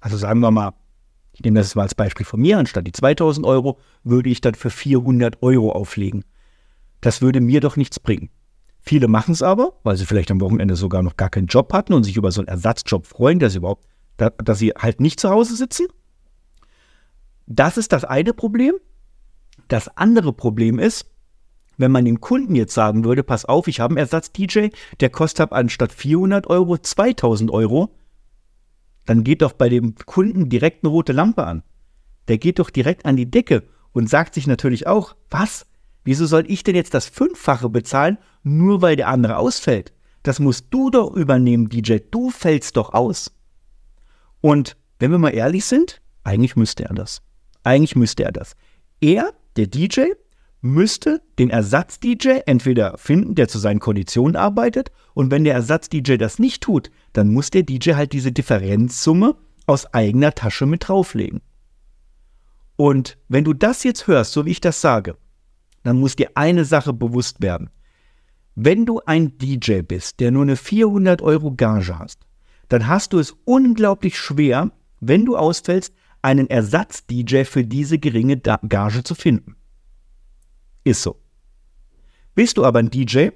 [0.00, 0.72] Also sagen wir mal
[1.40, 4.54] ich nehme das mal als Beispiel von mir, anstatt die 2000 Euro würde ich dann
[4.54, 6.22] für 400 Euro auflegen.
[7.00, 8.28] Das würde mir doch nichts bringen.
[8.78, 11.94] Viele machen es aber, weil sie vielleicht am Wochenende sogar noch gar keinen Job hatten
[11.94, 15.30] und sich über so einen Ersatzjob freuen, dass sie überhaupt, dass sie halt nicht zu
[15.30, 15.86] Hause sitzen.
[17.46, 18.74] Das ist das eine Problem.
[19.70, 21.06] Das andere Problem ist,
[21.78, 25.52] wenn man dem Kunden jetzt sagen würde, pass auf, ich habe einen Ersatz-DJ, der kostet
[25.52, 27.94] anstatt 400 Euro 2000 Euro,
[29.06, 31.62] dann geht doch bei dem Kunden direkt eine rote Lampe an.
[32.26, 35.66] Der geht doch direkt an die Decke und sagt sich natürlich auch, was?
[36.02, 39.92] Wieso soll ich denn jetzt das Fünffache bezahlen, nur weil der andere ausfällt?
[40.24, 41.98] Das musst du doch übernehmen, DJ.
[42.10, 43.32] Du fällst doch aus.
[44.40, 47.22] Und wenn wir mal ehrlich sind, eigentlich müsste er das.
[47.62, 48.56] Eigentlich müsste er das.
[49.00, 50.12] Er, der DJ,
[50.62, 56.38] müsste den Ersatz-DJ entweder finden, der zu seinen Konditionen arbeitet, und wenn der Ersatz-DJ das
[56.38, 59.36] nicht tut, dann muss der DJ halt diese Differenzsumme
[59.66, 61.40] aus eigener Tasche mit drauflegen.
[62.76, 65.16] Und wenn du das jetzt hörst, so wie ich das sage,
[65.82, 67.70] dann muss dir eine Sache bewusst werden.
[68.54, 72.20] Wenn du ein DJ bist, der nur eine 400 Euro Gage hast,
[72.68, 79.02] dann hast du es unglaublich schwer, wenn du ausfällst, einen Ersatz-DJ für diese geringe Gage
[79.02, 79.56] zu finden.
[80.84, 81.16] Ist so.
[82.34, 83.28] Bist du aber ein DJ,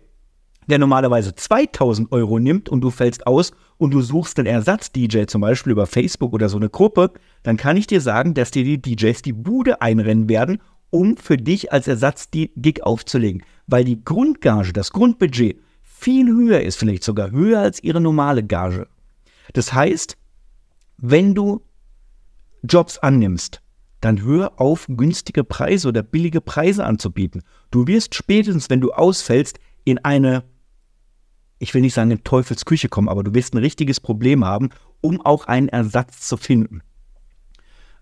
[0.66, 5.40] der normalerweise 2000 Euro nimmt und du fällst aus und du suchst einen Ersatz-DJ, zum
[5.40, 8.80] Beispiel über Facebook oder so eine Gruppe, dann kann ich dir sagen, dass dir die
[8.80, 13.42] DJs die Bude einrennen werden, um für dich als Ersatz-Gig aufzulegen.
[13.66, 18.86] Weil die Grundgage, das Grundbudget viel höher ist, vielleicht sogar höher als ihre normale Gage.
[19.52, 20.16] Das heißt,
[20.98, 21.62] wenn du
[22.68, 23.60] Jobs annimmst,
[24.00, 27.42] dann hör auf, günstige Preise oder billige Preise anzubieten.
[27.70, 30.44] Du wirst spätestens, wenn du ausfällst, in eine,
[31.58, 35.20] ich will nicht sagen in Teufelsküche kommen, aber du wirst ein richtiges Problem haben, um
[35.20, 36.82] auch einen Ersatz zu finden.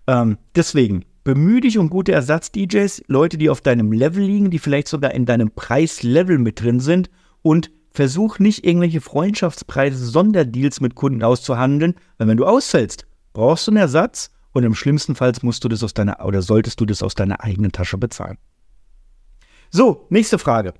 [0.07, 4.87] Ähm, deswegen, bemühe dich um gute Ersatz-DJs, Leute, die auf deinem Level liegen, die vielleicht
[4.87, 7.09] sogar in deinem Preislevel mit drin sind
[7.41, 13.71] und versuch nicht irgendwelche Freundschaftspreise, Sonderdeals mit Kunden auszuhandeln, weil wenn du ausfällst, brauchst du
[13.71, 17.03] einen Ersatz und im schlimmsten Fall musst du das aus deiner oder solltest du das
[17.03, 18.37] aus deiner eigenen Tasche bezahlen.
[19.69, 20.73] So, nächste Frage.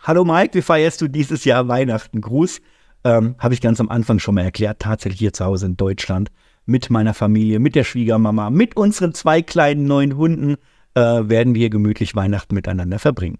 [0.00, 2.20] Hallo Mike, wie feierst du dieses Jahr Weihnachten?
[2.20, 2.60] Gruß.
[3.04, 6.30] Ähm, Habe ich ganz am Anfang schon mal erklärt, tatsächlich hier zu Hause in Deutschland
[6.64, 10.56] mit meiner Familie, mit der Schwiegermama, mit unseren zwei kleinen neuen Hunden
[10.94, 13.38] äh, werden wir gemütlich Weihnachten miteinander verbringen.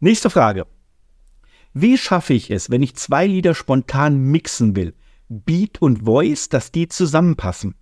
[0.00, 0.66] Nächste Frage.
[1.72, 4.94] Wie schaffe ich es, wenn ich zwei Lieder spontan mixen will,
[5.28, 7.74] Beat und Voice, dass die zusammenpassen?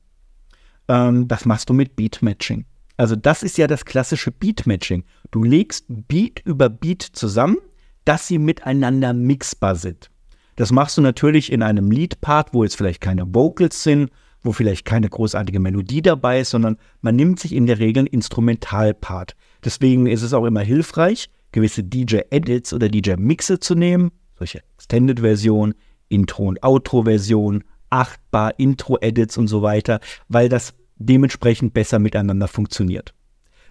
[0.88, 2.64] Ähm, das machst du mit Beat-Matching.
[2.97, 5.05] Also das ist ja das klassische Beat-Matching.
[5.31, 7.57] Du legst Beat über Beat zusammen,
[8.05, 10.11] dass sie miteinander mixbar sind.
[10.57, 14.11] Das machst du natürlich in einem Lead-Part, wo jetzt vielleicht keine Vocals sind,
[14.42, 18.09] wo vielleicht keine großartige Melodie dabei ist, sondern man nimmt sich in der Regel einen
[18.09, 19.35] Instrumental-Part.
[19.64, 25.75] Deswegen ist es auch immer hilfreich, gewisse DJ-Edits oder DJ-Mixe zu nehmen, solche Extended-Versionen,
[26.09, 33.14] Intro- und Outro-Versionen, 8-Bar, Intro-Edits und so weiter, weil das dementsprechend besser miteinander funktioniert.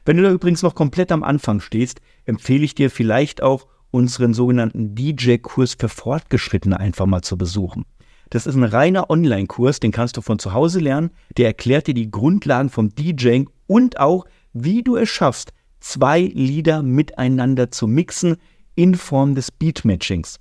[0.06, 4.34] Wenn du da übrigens noch komplett am Anfang stehst, empfehle ich dir vielleicht auch unseren
[4.34, 7.86] sogenannten DJ-Kurs für Fortgeschrittene einfach mal zu besuchen.
[8.30, 11.12] Das ist ein reiner Online-Kurs, den kannst du von zu Hause lernen.
[11.38, 16.82] Der erklärt dir die Grundlagen vom DJing und auch, wie du es schaffst, zwei Lieder
[16.82, 18.38] miteinander zu mixen
[18.76, 20.40] in Form des Beat-Matchings.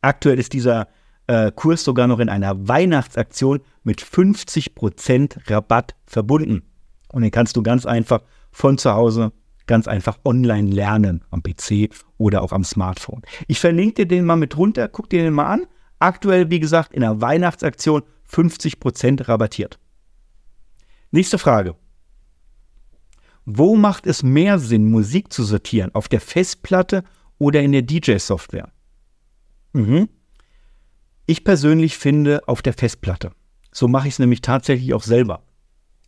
[0.00, 0.88] Aktuell ist dieser
[1.26, 6.62] äh, Kurs sogar noch in einer Weihnachtsaktion mit 50% Rabatt verbunden.
[7.12, 9.32] Und den kannst du ganz einfach von zu Hause
[9.70, 13.22] ganz einfach online lernen, am PC oder auch am Smartphone.
[13.46, 15.66] Ich verlinke dir den mal mit runter, guck dir den mal an.
[16.00, 19.78] Aktuell, wie gesagt, in der Weihnachtsaktion 50% rabattiert.
[21.12, 21.76] Nächste Frage.
[23.44, 25.94] Wo macht es mehr Sinn, Musik zu sortieren?
[25.94, 27.04] Auf der Festplatte
[27.38, 28.72] oder in der DJ-Software?
[29.72, 30.08] Mhm.
[31.30, 33.30] Ich persönlich finde auf der Festplatte.
[33.70, 35.44] So mache ich es nämlich tatsächlich auch selber.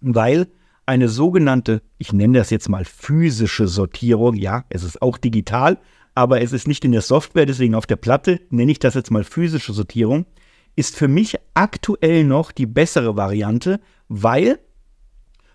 [0.01, 0.49] Weil
[0.85, 5.79] eine sogenannte, ich nenne das jetzt mal physische Sortierung, ja, es ist auch digital,
[6.17, 9.13] aber es ist nicht in der Software, deswegen auf der Platte nenne ich das jetzt
[9.13, 10.27] mal physische Sortierung,
[10.75, 14.59] ist für mich aktuell noch die bessere Variante, weil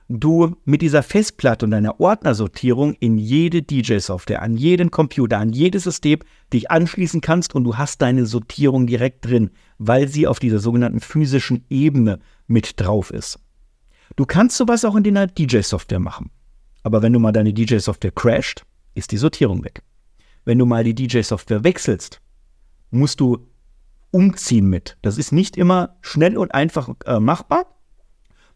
[0.10, 5.84] du mit dieser Festplatte und deiner Ordnersortierung in jede DJ-Software, an jeden Computer, an jedes
[5.84, 6.20] System
[6.54, 11.02] dich anschließen kannst und du hast deine Sortierung direkt drin, weil sie auf dieser sogenannten
[11.02, 13.39] physischen Ebene mit drauf ist.
[14.15, 16.32] Du kannst sowas auch in deiner DJ-Software machen.
[16.84, 18.63] Aber wenn du mal deine DJ-Software crasht,
[18.96, 19.84] ist die Sortierung weg.
[20.46, 22.22] Wenn du mal die DJ-Software wechselst,
[22.89, 23.50] musst du
[24.12, 24.98] umziehen mit.
[25.02, 27.77] Das ist nicht immer schnell und einfach äh, machbar,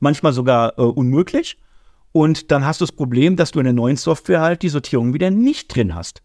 [0.01, 1.57] manchmal sogar äh, unmöglich.
[2.11, 5.13] Und dann hast du das Problem, dass du in der neuen Software halt die Sortierung
[5.13, 6.21] wieder nicht drin hast.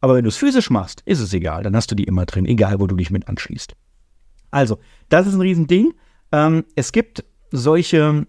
[0.00, 1.62] Aber wenn du es physisch machst, ist es egal.
[1.62, 3.74] Dann hast du die immer drin, egal wo du dich mit anschließt.
[4.50, 4.78] Also,
[5.08, 5.92] das ist ein Riesending.
[6.32, 8.26] Ähm, es gibt solche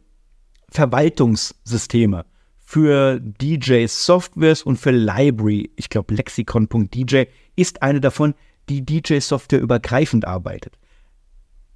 [0.71, 2.25] Verwaltungssysteme
[2.57, 5.71] für DJ-Softwares und für Library.
[5.75, 7.23] Ich glaube, lexicon.dj
[7.55, 8.33] ist eine davon,
[8.67, 10.78] die DJ-Software übergreifend arbeitet.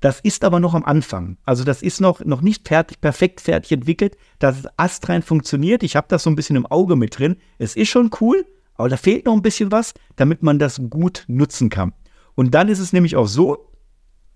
[0.04, 1.38] Das ist aber noch am Anfang.
[1.46, 5.82] Also das ist noch, noch nicht fertig, perfekt fertig entwickelt, dass es astrein funktioniert.
[5.82, 7.38] Ich habe das so ein bisschen im Auge mit drin.
[7.58, 11.24] Es ist schon cool, aber da fehlt noch ein bisschen was, damit man das gut
[11.28, 11.94] nutzen kann.
[12.36, 13.70] Und dann ist es nämlich auch so,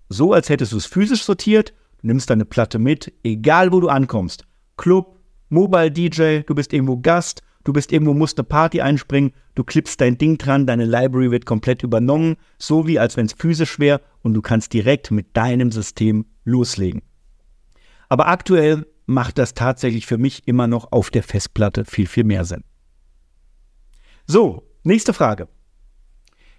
[0.08, 3.88] so als hättest du es physisch sortiert, du nimmst deine Platte mit, egal wo du
[3.88, 4.46] ankommst.
[4.78, 5.18] Club,
[5.50, 10.00] Mobile DJ, du bist irgendwo Gast, du bist irgendwo, musst eine Party einspringen, du klippst
[10.00, 14.00] dein Ding dran, deine Library wird komplett übernommen, so wie als wenn es physisch wäre
[14.22, 17.02] und du kannst direkt mit deinem System loslegen.
[18.08, 22.44] Aber aktuell macht das tatsächlich für mich immer noch auf der Festplatte viel, viel mehr
[22.44, 22.64] Sinn.
[24.26, 25.48] So, nächste Frage.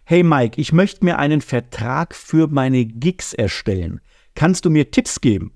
[0.04, 4.02] Hey Mike, ich möchte mir einen Vertrag für meine Gigs erstellen.
[4.34, 5.54] Kannst du mir Tipps geben?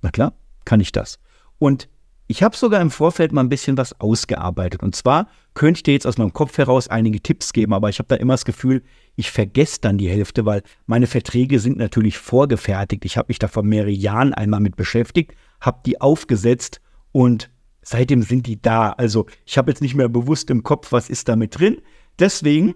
[0.00, 1.20] Na klar, kann ich das.
[1.58, 1.88] Und
[2.32, 4.82] ich habe sogar im Vorfeld mal ein bisschen was ausgearbeitet.
[4.82, 7.98] Und zwar könnte ich dir jetzt aus meinem Kopf heraus einige Tipps geben, aber ich
[7.98, 8.82] habe da immer das Gefühl,
[9.16, 13.04] ich vergesse dann die Hälfte, weil meine Verträge sind natürlich vorgefertigt.
[13.04, 16.80] Ich habe mich da vor mehreren Jahren einmal mit beschäftigt, habe die aufgesetzt
[17.12, 17.50] und
[17.82, 18.92] seitdem sind die da.
[18.92, 21.82] Also ich habe jetzt nicht mehr bewusst im Kopf, was ist da mit drin.
[22.18, 22.74] Deswegen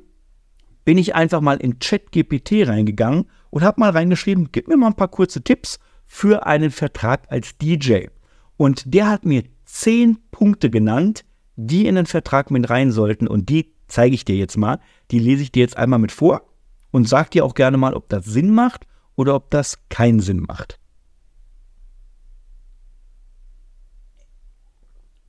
[0.85, 4.97] bin ich einfach mal in ChatGPT reingegangen und habe mal reingeschrieben, gib mir mal ein
[4.97, 8.09] paar kurze Tipps für einen Vertrag als DJ.
[8.57, 11.25] Und der hat mir zehn Punkte genannt,
[11.57, 13.27] die in den Vertrag mit rein sollten.
[13.27, 14.81] Und die zeige ich dir jetzt mal.
[15.11, 16.43] Die lese ich dir jetzt einmal mit vor
[16.91, 20.41] und sag dir auch gerne mal, ob das Sinn macht oder ob das keinen Sinn
[20.41, 20.79] macht.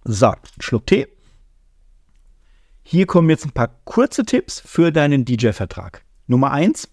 [0.03, 1.07] So, Schluck Tee.
[2.83, 6.05] Hier kommen jetzt ein paar kurze Tipps für deinen DJ-Vertrag.
[6.27, 6.89] Nummer eins: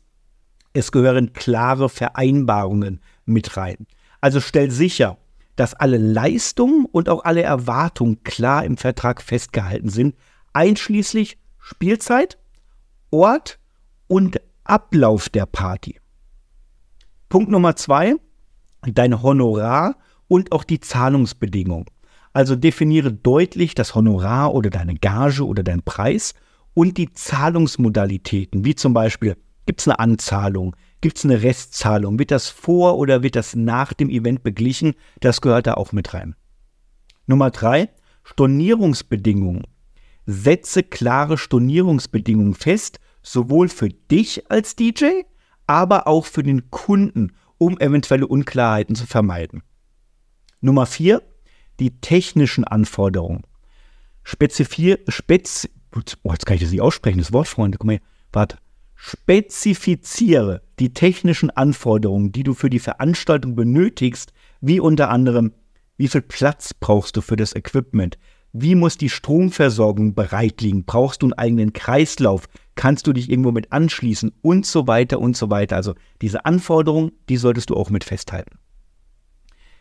[0.72, 3.86] Es gehören klare Vereinbarungen mit rein.
[4.20, 5.18] Also stell sicher,
[5.56, 10.16] dass alle Leistungen und auch alle Erwartungen klar im Vertrag festgehalten sind,
[10.52, 12.38] einschließlich Spielzeit,
[13.10, 13.58] Ort
[14.06, 16.00] und Ablauf der Party.
[17.28, 18.14] Punkt Nummer zwei,
[18.82, 19.96] dein Honorar
[20.28, 21.86] und auch die Zahlungsbedingungen.
[22.32, 26.34] Also definiere deutlich das Honorar oder deine Gage oder deinen Preis
[26.74, 29.36] und die Zahlungsmodalitäten, wie zum Beispiel,
[29.66, 33.92] gibt es eine Anzahlung, gibt es eine Restzahlung, wird das vor oder wird das nach
[33.92, 36.34] dem Event beglichen, das gehört da auch mit rein.
[37.26, 37.90] Nummer drei,
[38.22, 39.66] Stornierungsbedingungen.
[40.24, 45.24] Setze klare Stornierungsbedingungen fest, sowohl für dich als DJ,
[45.66, 49.62] aber auch für den Kunden, um eventuelle Unklarheiten zu vermeiden.
[50.62, 51.22] Nummer vier,
[51.80, 53.42] die technischen Anforderungen.
[54.22, 55.68] Spezifier, spez,
[56.22, 58.56] oh, jetzt kann ich das nicht aussprechen, das Wort, Freunde, guck mal, hier, warte.
[58.94, 65.52] Spezifiziere die technischen Anforderungen, die du für die Veranstaltung benötigst, wie unter anderem,
[65.96, 68.18] wie viel Platz brauchst du für das Equipment?
[68.52, 70.84] Wie muss die Stromversorgung bereit liegen?
[70.84, 72.48] Brauchst du einen eigenen Kreislauf?
[72.76, 74.32] Kannst du dich irgendwo mit anschließen?
[74.42, 75.76] Und so weiter und so weiter.
[75.76, 78.58] Also diese Anforderungen, die solltest du auch mit festhalten.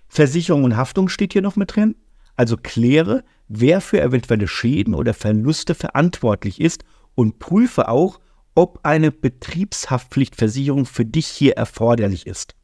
[0.07, 1.95] Versicherung und Haftung steht hier noch mit drin.
[2.35, 6.83] Also kläre, wer für eventuelle Schäden oder Verluste verantwortlich ist
[7.15, 8.19] und prüfe auch,
[8.55, 12.55] ob eine Betriebshaftpflichtversicherung für dich hier erforderlich ist.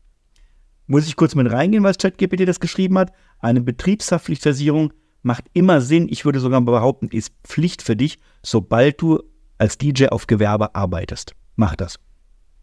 [0.87, 3.11] Muss ich kurz mit reingehen, was ChatGPT das geschrieben hat?
[3.39, 6.07] Eine Betriebshaftpflichtversicherung macht immer Sinn.
[6.09, 9.21] Ich würde sogar behaupten, ist Pflicht für dich, sobald du
[9.57, 11.35] als DJ auf Gewerbe arbeitest.
[11.55, 11.99] Mach das.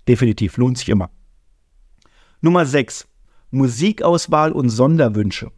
[0.08, 1.10] Definitiv, lohnt sich immer.
[2.40, 3.06] Nummer 6.
[3.50, 5.50] Musikauswahl und Sonderwünsche.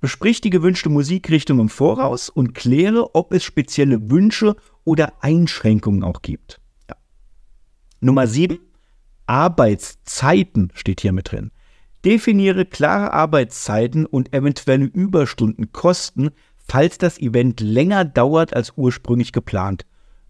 [0.00, 6.22] Besprich die gewünschte Musikrichtung im Voraus und kläre, ob es spezielle Wünsche oder Einschränkungen auch
[6.22, 6.60] gibt.
[8.00, 8.58] Nummer 7.
[9.26, 11.50] Arbeitszeiten steht hier mit drin.
[12.04, 19.84] Definiere klare Arbeitszeiten und eventuelle Überstundenkosten, falls das Event länger dauert als ursprünglich geplant.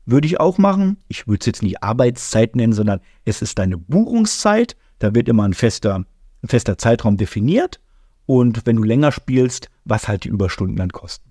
[0.06, 0.96] Würde ich auch machen.
[1.08, 4.76] Ich würde es jetzt nicht Arbeitszeit nennen, sondern es ist deine Buchungszeit.
[4.98, 6.06] Da wird immer ein fester
[6.42, 7.80] ein fester Zeitraum definiert
[8.26, 11.30] und wenn du länger spielst, was halt die Überstunden dann kosten.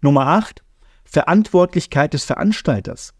[0.00, 0.62] Nummer 8.
[1.04, 3.14] Verantwortlichkeit des Veranstalters.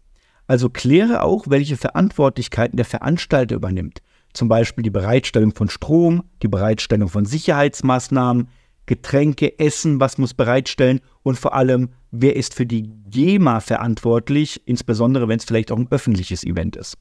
[0.47, 4.01] Also kläre auch, welche Verantwortlichkeiten der Veranstalter übernimmt.
[4.33, 8.49] Zum Beispiel die Bereitstellung von Strom, die Bereitstellung von Sicherheitsmaßnahmen,
[8.85, 15.27] Getränke, Essen, was muss bereitstellen und vor allem, wer ist für die GEMA verantwortlich, insbesondere
[15.27, 16.97] wenn es vielleicht auch ein öffentliches Event ist.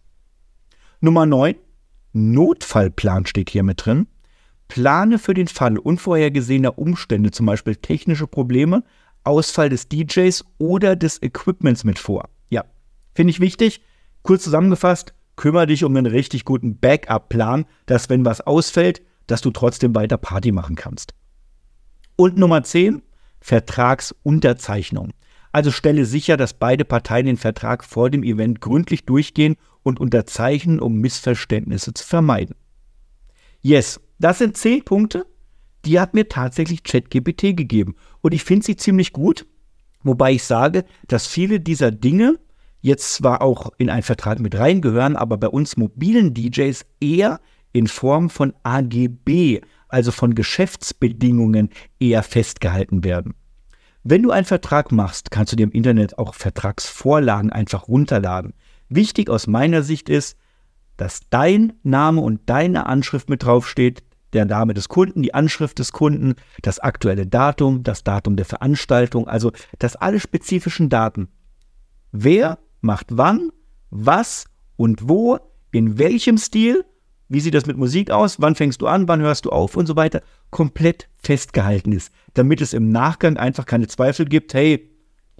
[1.01, 1.57] Nummer 9.
[2.15, 4.07] Notfallplan steht hier mit drin.
[4.69, 8.83] Plane für den Fall unvorhergesehener Umstände, zum Beispiel technische Probleme,
[9.25, 12.31] Ausfall des DJs oder des Equipments mit vor.
[13.15, 13.81] Finde ich wichtig.
[14.23, 19.51] Kurz zusammengefasst, kümmere dich um einen richtig guten Backup-Plan, dass wenn was ausfällt, dass du
[19.51, 21.15] trotzdem weiter Party machen kannst.
[22.17, 23.03] Und Nummer 10,
[23.41, 25.13] Vertragsunterzeichnung.
[25.53, 30.81] Also stelle sicher, dass beide Parteien den Vertrag vor dem Event gründlich durchgehen und unterzeichnen,
[30.81, 32.57] um Missverständnisse zu vermeiden.
[33.61, 35.27] Yes, das sind zehn Punkte,
[35.85, 37.95] die hat mir tatsächlich ChatGPT gegeben.
[38.21, 39.47] Und ich finde sie ziemlich gut,
[40.03, 42.39] wobei ich sage, dass viele dieser Dinge
[42.85, 47.41] jetzt zwar auch in einen Vertrag mit reingehören, aber bei uns mobilen DJs eher
[47.73, 53.35] in Form von AGB, also von Geschäftsbedingungen, eher festgehalten werden.
[54.03, 58.53] Wenn du einen Vertrag machst, kannst du dir im Internet auch Vertragsvorlagen einfach runterladen.
[58.91, 60.37] Wichtig aus meiner Sicht ist,
[60.99, 65.93] dass dein Name und deine Anschrift mit draufsteht, der Name des Kunden, die Anschrift des
[65.93, 71.29] Kunden, das aktuelle Datum, das Datum der Veranstaltung, also dass alle spezifischen Daten,
[72.13, 73.51] wer macht wann,
[73.91, 75.39] was und wo,
[75.73, 76.85] in welchem Stil,
[77.29, 79.87] wie sieht das mit Musik aus, wann fängst du an, wann hörst du auf und
[79.87, 84.91] so weiter, komplett festgehalten ist, damit es im Nachgang einfach keine Zweifel gibt, hey,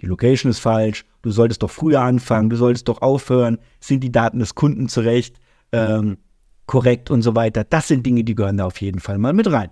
[0.01, 4.11] die Location ist falsch, du solltest doch früher anfangen, du solltest doch aufhören, sind die
[4.11, 5.39] Daten des Kunden zurecht,
[5.71, 6.17] ähm,
[6.65, 7.63] korrekt und so weiter.
[7.63, 9.69] Das sind Dinge, die gehören da auf jeden Fall mal mit rein.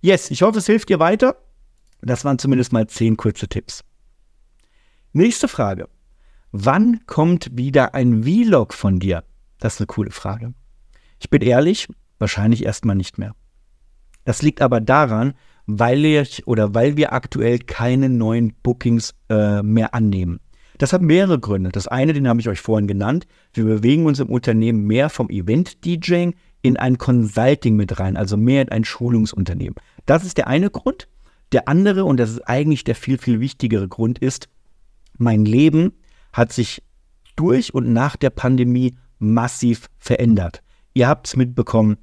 [0.00, 1.36] Yes, ich hoffe, es hilft dir weiter.
[2.02, 3.84] Das waren zumindest mal zehn kurze Tipps.
[5.12, 5.88] Nächste Frage.
[6.52, 9.22] Wann kommt wieder ein Vlog von dir?
[9.60, 10.52] Das ist eine coole Frage.
[11.20, 11.86] Ich bin ehrlich,
[12.18, 13.36] wahrscheinlich erstmal nicht mehr.
[14.24, 15.34] Das liegt aber daran,
[15.66, 20.40] weil ich oder weil wir aktuell keine neuen Bookings äh, mehr annehmen.
[20.78, 21.70] Das hat mehrere Gründe.
[21.70, 23.28] Das eine, den habe ich euch vorhin genannt.
[23.52, 28.62] Wir bewegen uns im Unternehmen mehr vom Event-DJing in ein Consulting mit rein, also mehr
[28.62, 29.76] in ein Schulungsunternehmen.
[30.06, 31.06] Das ist der eine Grund.
[31.52, 34.48] Der andere, und das ist eigentlich der viel, viel wichtigere Grund, ist,
[35.16, 35.92] mein Leben
[36.32, 36.82] hat sich
[37.36, 40.62] durch und nach der Pandemie massiv verändert.
[40.94, 41.96] Ihr habt es mitbekommen,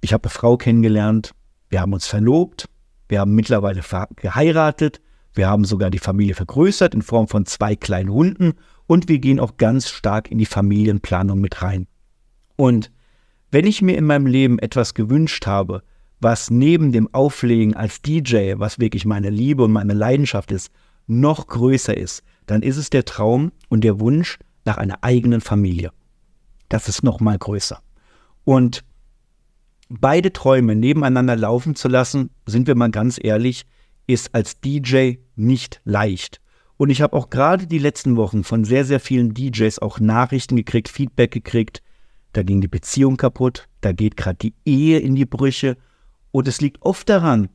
[0.00, 1.32] ich habe eine Frau kennengelernt,
[1.68, 2.68] wir haben uns verlobt,
[3.08, 3.82] wir haben mittlerweile
[4.16, 5.00] geheiratet,
[5.34, 8.54] wir haben sogar die Familie vergrößert in Form von zwei kleinen Hunden.
[8.86, 11.86] Und wir gehen auch ganz stark in die Familienplanung mit rein.
[12.56, 12.92] Und
[13.50, 15.82] wenn ich mir in meinem Leben etwas gewünscht habe,
[16.20, 20.70] was neben dem Auflegen als DJ, was wirklich meine Liebe und meine Leidenschaft ist,
[21.06, 25.92] noch größer ist, dann ist es der Traum und der Wunsch nach einer eigenen Familie.
[26.68, 27.80] Das ist noch mal größer.
[28.44, 28.84] Und
[29.88, 33.66] beide Träume nebeneinander laufen zu lassen, sind wir mal ganz ehrlich,
[34.06, 36.40] ist als DJ nicht leicht.
[36.76, 40.56] Und ich habe auch gerade die letzten Wochen von sehr, sehr vielen DJs auch Nachrichten
[40.56, 41.82] gekriegt, Feedback gekriegt.
[42.32, 45.76] Da ging die Beziehung kaputt, da geht gerade die Ehe in die Brüche.
[46.32, 47.48] Und es liegt oft daran,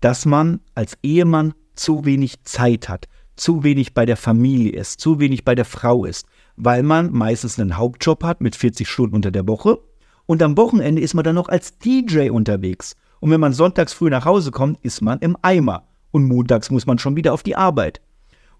[0.00, 3.06] dass man als Ehemann zu wenig Zeit hat,
[3.36, 7.58] zu wenig bei der Familie ist, zu wenig bei der Frau ist, weil man meistens
[7.58, 9.78] einen Hauptjob hat mit 40 Stunden unter der Woche
[10.26, 12.96] und am Wochenende ist man dann noch als DJ unterwegs.
[13.20, 16.86] Und wenn man sonntags früh nach Hause kommt, ist man im Eimer und montags muss
[16.86, 18.00] man schon wieder auf die Arbeit.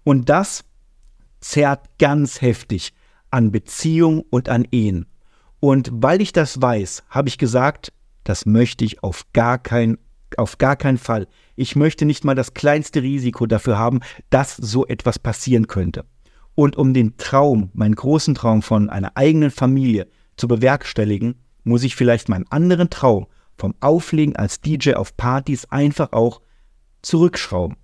[0.03, 0.63] Und das
[1.39, 2.93] zerrt ganz heftig
[3.29, 5.05] an Beziehung und an Ehen.
[5.59, 7.91] Und weil ich das weiß, habe ich gesagt,
[8.23, 9.97] das möchte ich auf gar keinen
[10.35, 11.27] auf gar keinen Fall.
[11.59, 16.05] Ich möchte nicht mal das kleinste Risiko dafür haben, dass so etwas passieren könnte.
[16.53, 21.95] Und um den Traum, meinen großen Traum von einer eigenen Familie zu bewerkstelligen, muss ich
[21.95, 23.25] vielleicht meinen anderen Traum
[23.57, 26.41] vom Auflegen als DJ auf Partys einfach auch
[27.01, 27.75] zurückschrauben.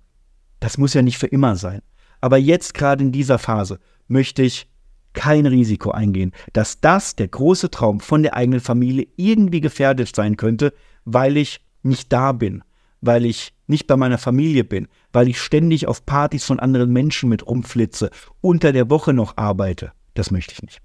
[0.60, 1.82] Das muss ja nicht für immer sein.
[2.20, 4.68] Aber jetzt gerade in dieser Phase möchte ich
[5.14, 10.36] kein Risiko eingehen, dass das, der große Traum von der eigenen Familie, irgendwie gefährdet sein
[10.36, 10.72] könnte,
[11.04, 12.62] weil ich nicht da bin,
[13.06, 17.28] weil ich nicht bei meiner Familie bin, weil ich ständig auf Partys von anderen Menschen
[17.28, 19.92] mit rumflitze, unter der Woche noch arbeite.
[20.14, 20.80] Das möchte ich nicht.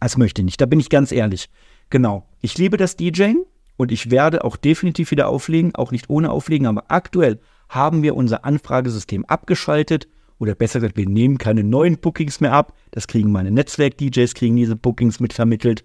[0.00, 0.60] Das möchte ich nicht.
[0.60, 1.50] Da bin ich ganz ehrlich.
[1.90, 2.26] Genau.
[2.40, 3.44] Ich liebe das DJing
[3.76, 8.16] und ich werde auch definitiv wieder auflegen, auch nicht ohne Auflegen, aber aktuell haben wir
[8.16, 12.74] unser Anfragesystem abgeschaltet oder besser gesagt, wir nehmen keine neuen Bookings mehr ab.
[12.90, 15.84] Das kriegen meine Netzwerk-DJs, kriegen diese Bookings mitvermittelt.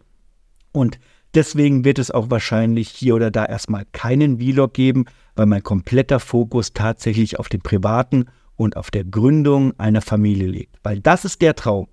[0.71, 0.97] Und
[1.35, 6.19] deswegen wird es auch wahrscheinlich hier oder da erstmal keinen Vlog geben, weil mein kompletter
[6.19, 10.77] Fokus tatsächlich auf dem Privaten und auf der Gründung einer Familie liegt.
[10.83, 11.87] Weil das ist der Traum,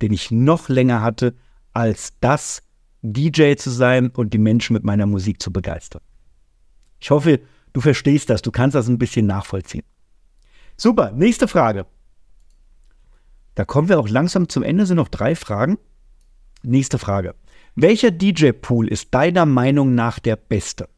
[0.00, 1.34] den ich noch länger hatte,
[1.72, 2.62] als das,
[3.02, 6.02] DJ zu sein und die Menschen mit meiner Musik zu begeistern.
[6.98, 7.40] Ich hoffe,
[7.72, 9.84] du verstehst das, du kannst das ein bisschen nachvollziehen.
[10.76, 11.86] Super, nächste Frage.
[13.54, 15.78] Da kommen wir auch langsam zum Ende, sind noch drei Fragen.
[16.62, 17.34] Nächste Frage.
[17.80, 20.88] Welcher DJ-Pool ist deiner Meinung nach der beste?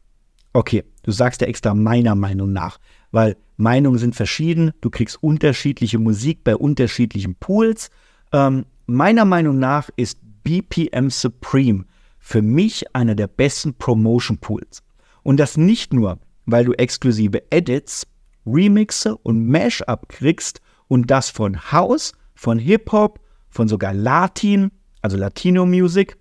[0.51, 2.79] Okay, du sagst ja extra meiner Meinung nach,
[3.11, 7.91] weil Meinungen sind verschieden, du kriegst unterschiedliche Musik bei unterschiedlichen Pools.
[8.33, 11.85] Ähm, meiner Meinung nach ist BPM Supreme
[12.17, 14.81] für mich einer der besten Promotion Pools.
[15.21, 18.07] Und das nicht nur, weil du exklusive Edits,
[18.43, 23.19] Remixe und Mashup kriegst und das von House, von Hip-Hop,
[23.51, 24.71] von sogar Latin,
[25.03, 26.17] also Latino Music,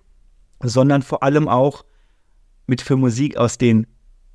[0.62, 1.84] sondern vor allem auch
[2.66, 3.86] mit für Musik aus den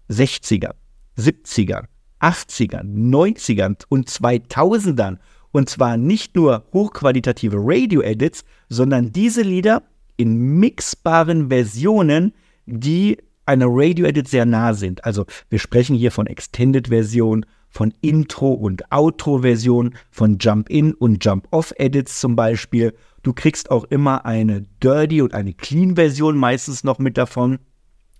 [0.09, 0.73] 60ern,
[1.17, 1.85] 70ern,
[2.21, 5.17] 80ern, 90ern und 2000ern.
[5.51, 9.83] Und zwar nicht nur hochqualitative Radio-Edits, sondern diese Lieder
[10.17, 12.33] in mixbaren Versionen,
[12.65, 15.05] die einer Radio-Edit sehr nah sind.
[15.05, 22.35] Also wir sprechen hier von Extended-Version, von Intro- und Outro-Version, von Jump-In- und Jump-Off-Edits zum
[22.35, 22.93] Beispiel.
[23.25, 27.57] Du kriegst auch immer eine Dirty- und eine Clean-Version meistens noch mit davon.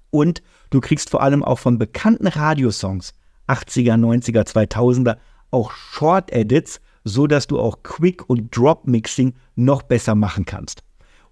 [0.09, 0.41] Und
[0.71, 3.13] du kriegst vor allem auch von bekannten Radiosongs,
[3.47, 5.17] 80er, 90er, 2000er,
[5.51, 10.81] auch Short-Edits, so dass du auch Quick- und Drop-Mixing noch besser machen kannst.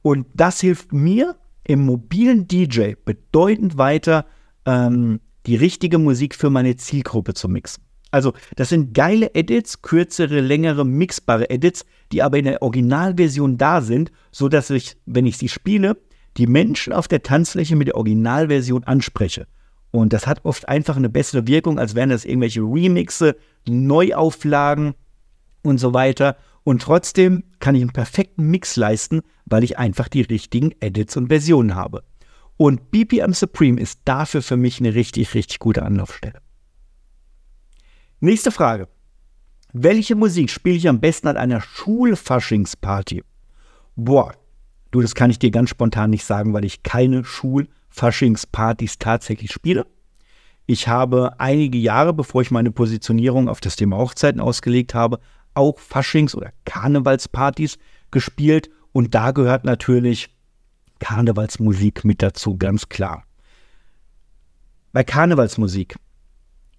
[0.03, 4.27] Und das hilft mir im mobilen DJ bedeutend weiter,
[4.67, 7.83] ähm, die richtige Musik für meine Zielgruppe zu mixen.
[8.13, 13.81] Also, das sind geile Edits, kürzere, längere, mixbare Edits, die aber in der Originalversion da
[13.81, 15.97] sind, so dass ich, wenn ich sie spiele,
[16.37, 19.47] die Menschen auf der Tanzfläche mit der Originalversion anspreche.
[19.89, 23.35] Und das hat oft einfach eine bessere Wirkung, als wären das irgendwelche Remixe,
[23.67, 24.93] Neuauflagen
[25.63, 26.37] und so weiter.
[26.63, 31.29] Und trotzdem kann ich einen perfekten Mix leisten, weil ich einfach die richtigen Edits und
[31.29, 32.03] Versionen habe.
[32.57, 36.42] Und BPM Supreme ist dafür für mich eine richtig, richtig gute Anlaufstelle.
[38.23, 38.87] Nächste Frage.
[39.73, 43.21] Welche Musik spiele ich am besten an einer Schulfaschingsparty?
[43.97, 44.33] Boah,
[44.91, 49.85] du, das kann ich dir ganz spontan nicht sagen, weil ich keine Schulfaschingspartys tatsächlich spiele.
[50.67, 55.19] Ich habe einige Jahre, bevor ich meine Positionierung auf das Thema Hochzeiten ausgelegt habe,
[55.53, 57.77] auch Faschings- oder Karnevalspartys
[58.09, 60.29] gespielt und da gehört natürlich
[60.99, 63.25] Karnevalsmusik mit dazu, ganz klar.
[64.93, 65.97] Bei Karnevalsmusik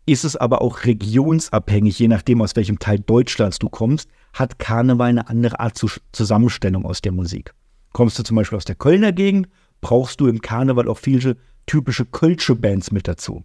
[0.07, 5.09] ist es aber auch regionsabhängig, je nachdem, aus welchem Teil Deutschlands du kommst, hat Karneval
[5.09, 5.81] eine andere Art
[6.13, 7.55] Zusammenstellung aus der Musik.
[7.93, 9.49] Kommst du zum Beispiel aus der Kölner Gegend,
[9.81, 11.37] brauchst du im Karneval auch viele
[11.67, 13.45] typische Kölsche Bands mit dazu.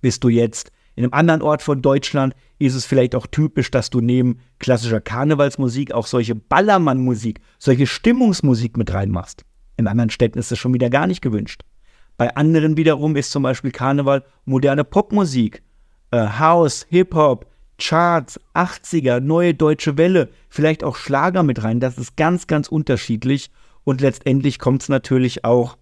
[0.00, 3.90] Bist du jetzt in einem anderen Ort von Deutschland ist es vielleicht auch typisch, dass
[3.90, 9.44] du neben klassischer Karnevalsmusik auch solche Ballermann-Musik, solche Stimmungsmusik mit reinmachst.
[9.76, 11.62] In anderen Städten ist das schon wieder gar nicht gewünscht.
[12.16, 15.62] Bei anderen wiederum ist zum Beispiel Karneval moderne Popmusik,
[16.10, 17.46] äh, House, Hip-Hop,
[17.78, 21.80] Charts, 80er, neue deutsche Welle, vielleicht auch Schlager mit rein.
[21.80, 23.50] Das ist ganz, ganz unterschiedlich.
[23.82, 25.76] Und letztendlich kommt es natürlich auch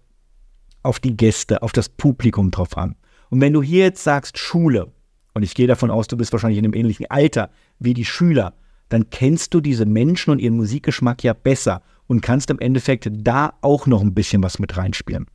[0.81, 2.95] auf die Gäste, auf das Publikum drauf an.
[3.29, 4.91] Und wenn du hier jetzt sagst Schule,
[5.33, 8.53] und ich gehe davon aus, du bist wahrscheinlich in einem ähnlichen Alter wie die Schüler,
[8.89, 13.53] dann kennst du diese Menschen und ihren Musikgeschmack ja besser und kannst im Endeffekt da
[13.61, 15.25] auch noch ein bisschen was mit reinspielen.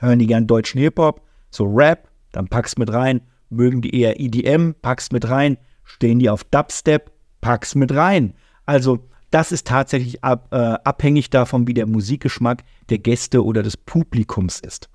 [0.00, 3.20] Hören die gern deutschen Hip-Hop, so Rap, dann packst mit rein.
[3.50, 5.58] Mögen die eher EDM, packst mit rein.
[5.84, 8.34] Stehen die auf Dubstep, packst mit rein.
[8.64, 13.76] Also das ist tatsächlich ab, äh, abhängig davon, wie der Musikgeschmack der Gäste oder des
[13.76, 14.88] Publikums ist.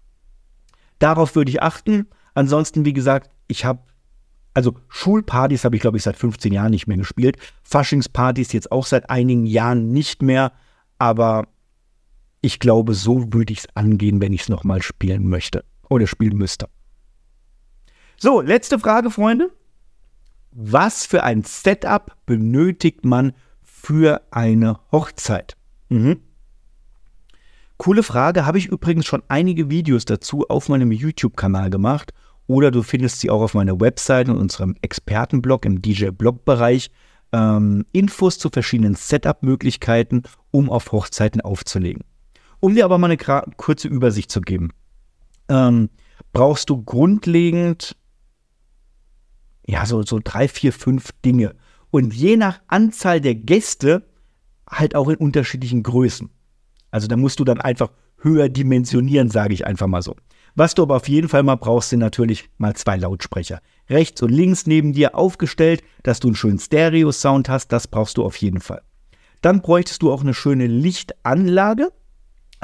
[1.00, 2.08] Darauf würde ich achten.
[2.34, 3.80] Ansonsten, wie gesagt, ich habe
[4.56, 7.38] also Schulpartys habe ich, glaube ich, seit 15 Jahren nicht mehr gespielt.
[7.64, 10.54] Faschingspartys jetzt auch seit einigen Jahren nicht mehr.
[10.98, 11.50] Aber
[12.46, 16.38] ich glaube, so würde ich es angehen, wenn ich es nochmal spielen möchte oder spielen
[16.38, 16.68] müsste.
[18.18, 19.52] So, letzte Frage, Freunde.
[20.52, 23.34] Was für ein Setup benötigt man
[23.64, 25.58] für eine Hochzeit?
[25.90, 26.22] Mhm.
[27.78, 32.14] Coole Frage, habe ich übrigens schon einige Videos dazu auf meinem YouTube-Kanal gemacht
[32.48, 36.92] oder du findest sie auch auf meiner Website und unserem Expertenblog im DJ-Blog-Bereich.
[37.34, 42.04] Ähm, Infos zu verschiedenen Setup-Möglichkeiten, um auf Hochzeiten aufzulegen.
[42.60, 43.18] Um dir aber mal eine
[43.58, 44.72] kurze Übersicht zu geben,
[45.50, 45.90] ähm,
[46.34, 47.96] brauchst du grundlegend
[49.68, 51.56] ja so, so drei, vier, fünf Dinge.
[51.92, 54.04] Und je nach Anzahl der Gäste
[54.70, 56.30] halt auch in unterschiedlichen Größen.
[56.92, 60.16] Also da musst du dann einfach höher dimensionieren, sage ich einfach mal so.
[60.56, 63.60] Was du aber auf jeden Fall mal brauchst, sind natürlich mal zwei Lautsprecher.
[63.90, 68.24] Rechts und links neben dir aufgestellt, dass du einen schönen Stereo-Sound hast, das brauchst du
[68.24, 68.82] auf jeden Fall.
[69.42, 71.92] Dann bräuchtest du auch eine schöne Lichtanlage,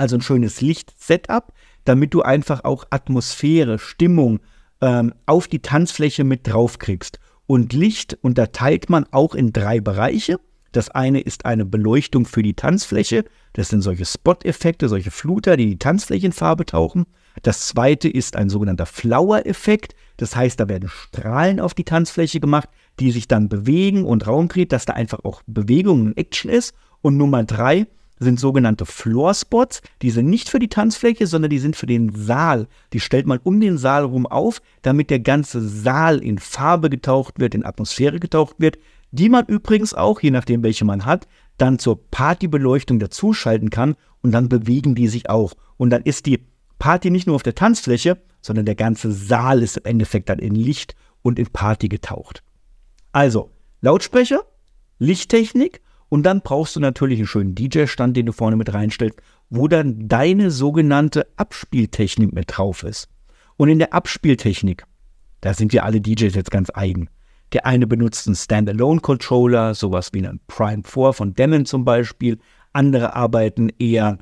[0.01, 1.53] also ein schönes Licht-Setup,
[1.85, 4.39] damit du einfach auch Atmosphäre, Stimmung
[4.81, 7.19] ähm, auf die Tanzfläche mit drauf kriegst.
[7.45, 10.39] Und Licht unterteilt man auch in drei Bereiche.
[10.71, 13.25] Das eine ist eine Beleuchtung für die Tanzfläche.
[13.53, 17.05] Das sind solche Spot-Effekte, solche Fluter, die die Tanzfläche in Farbe tauchen.
[17.43, 19.93] Das zweite ist ein sogenannter Flower-Effekt.
[20.17, 24.47] Das heißt, da werden Strahlen auf die Tanzfläche gemacht, die sich dann bewegen und Raum
[24.47, 26.73] dreht, dass da einfach auch Bewegung und Action ist.
[27.01, 27.85] Und Nummer drei
[28.21, 29.81] sind sogenannte Floor-Spots.
[30.01, 32.67] Die sind nicht für die Tanzfläche, sondern die sind für den Saal.
[32.93, 37.39] Die stellt man um den Saal rum auf, damit der ganze Saal in Farbe getaucht
[37.39, 38.77] wird, in Atmosphäre getaucht wird,
[39.11, 44.31] die man übrigens auch, je nachdem welche man hat, dann zur Partybeleuchtung dazuschalten kann und
[44.31, 45.53] dann bewegen die sich auch.
[45.77, 46.45] Und dann ist die
[46.79, 50.55] Party nicht nur auf der Tanzfläche, sondern der ganze Saal ist im Endeffekt dann in
[50.55, 52.43] Licht und in Party getaucht.
[53.11, 53.51] Also,
[53.81, 54.45] Lautsprecher,
[54.99, 55.81] Lichttechnik
[56.11, 59.17] Und dann brauchst du natürlich einen schönen DJ-Stand, den du vorne mit reinstellst,
[59.49, 63.07] wo dann deine sogenannte Abspieltechnik mit drauf ist.
[63.55, 64.83] Und in der Abspieltechnik,
[65.39, 67.09] da sind ja alle DJs jetzt ganz eigen.
[67.53, 72.39] Der eine benutzt einen Standalone-Controller, sowas wie einen Prime 4 von Denon zum Beispiel.
[72.73, 74.17] Andere arbeiten eher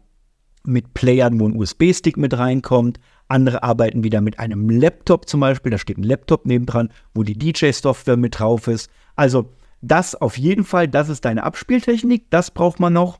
[0.63, 2.99] mit Playern, wo ein USB-Stick mit reinkommt.
[3.29, 5.71] Andere arbeiten wieder mit einem Laptop zum Beispiel.
[5.71, 8.91] Da steht ein Laptop nebendran, wo die DJ-Software mit drauf ist.
[9.15, 9.49] Also
[9.81, 12.29] das auf jeden Fall, das ist deine Abspieltechnik.
[12.29, 13.19] Das braucht man noch.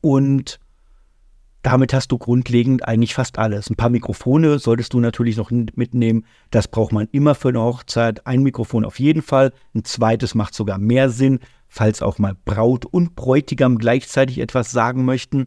[0.00, 0.58] Und
[1.62, 3.68] damit hast du grundlegend eigentlich fast alles.
[3.68, 6.24] Ein paar Mikrofone solltest du natürlich noch mitnehmen.
[6.50, 8.26] Das braucht man immer für eine Hochzeit.
[8.26, 9.52] Ein Mikrofon auf jeden Fall.
[9.74, 15.04] Ein zweites macht sogar mehr Sinn, falls auch mal Braut und Bräutigam gleichzeitig etwas sagen
[15.04, 15.46] möchten.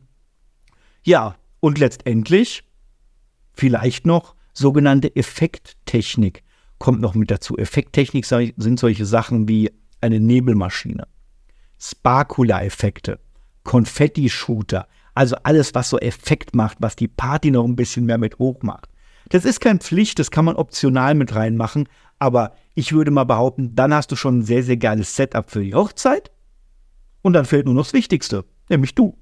[1.04, 2.64] Ja, und letztendlich
[3.54, 6.44] vielleicht noch sogenannte Effekttechnik
[6.78, 7.58] kommt noch mit dazu.
[7.58, 9.72] Effekttechnik sind solche Sachen wie
[10.04, 11.08] eine Nebelmaschine,
[11.80, 13.20] Sparkula-Effekte,
[13.64, 18.40] Konfetti-Shooter, also alles, was so Effekt macht, was die Party noch ein bisschen mehr mit
[18.40, 18.90] hoch macht.
[19.30, 21.88] Das ist keine Pflicht, das kann man optional mit reinmachen,
[22.20, 25.64] aber ich würde mal behaupten, dann hast du schon ein sehr, sehr geiles Setup für
[25.64, 26.32] die Hochzeit
[27.22, 29.18] und dann fehlt nur noch das Wichtigste, nämlich du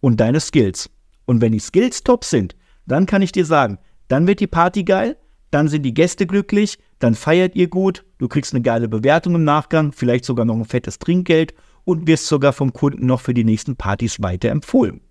[0.00, 0.90] und deine Skills.
[1.24, 2.56] Und wenn die Skills top sind,
[2.86, 5.16] dann kann ich dir sagen, dann wird die Party geil,
[5.52, 9.44] dann sind die Gäste glücklich, dann feiert ihr gut, du kriegst eine geile Bewertung im
[9.44, 13.44] Nachgang, vielleicht sogar noch ein fettes Trinkgeld und wirst sogar vom Kunden noch für die
[13.44, 15.02] nächsten Partys weiterempfohlen.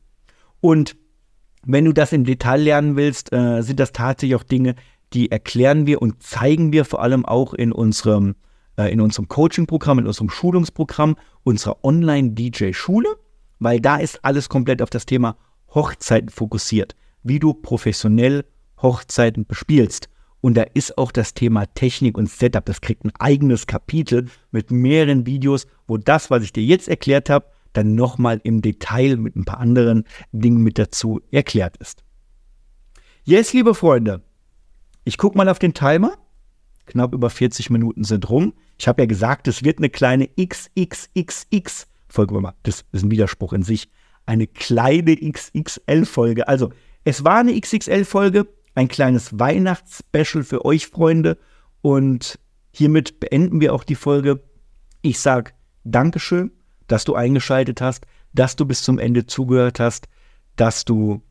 [0.60, 0.98] Und
[1.64, 4.76] wenn du das im Detail lernen willst, äh, sind das tatsächlich auch Dinge,
[5.14, 8.36] die erklären wir und zeigen wir vor allem auch in unserem,
[8.78, 13.10] äh, in unserem Coaching-Programm, in unserem Schulungsprogramm, unserer Online-DJ-Schule,
[13.60, 15.38] weil da ist alles komplett auf das Thema
[15.74, 18.44] Hochzeiten fokussiert, wie du professionell
[18.82, 20.10] Hochzeiten bespielst.
[20.42, 22.66] Und da ist auch das Thema Technik und Setup.
[22.66, 27.30] Das kriegt ein eigenes Kapitel mit mehreren Videos, wo das, was ich dir jetzt erklärt
[27.30, 32.04] habe, dann nochmal im Detail mit ein paar anderen Dingen mit dazu erklärt ist.
[33.24, 34.24] Yes, liebe Freunde,
[35.04, 36.18] ich gucke mal auf den Timer.
[36.88, 38.54] Knapp über 40 Minuten sind rum.
[38.78, 42.54] Ich habe ja gesagt, es wird eine kleine XXXX-Folge.
[42.64, 43.90] Das ist ein Widerspruch in sich.
[44.26, 46.48] Eine kleine XXL-Folge.
[46.48, 46.72] Also,
[47.04, 51.38] es war eine XXL-Folge, ein kleines Weihnachtsspecial für euch, Freunde.
[51.82, 52.40] Und
[52.72, 54.42] hiermit beenden wir auch die Folge.
[55.02, 55.52] Ich sage
[55.84, 56.52] Dankeschön
[56.92, 60.08] dass du eingeschaltet hast, dass du bis zum Ende zugehört hast,
[60.56, 61.22] dass du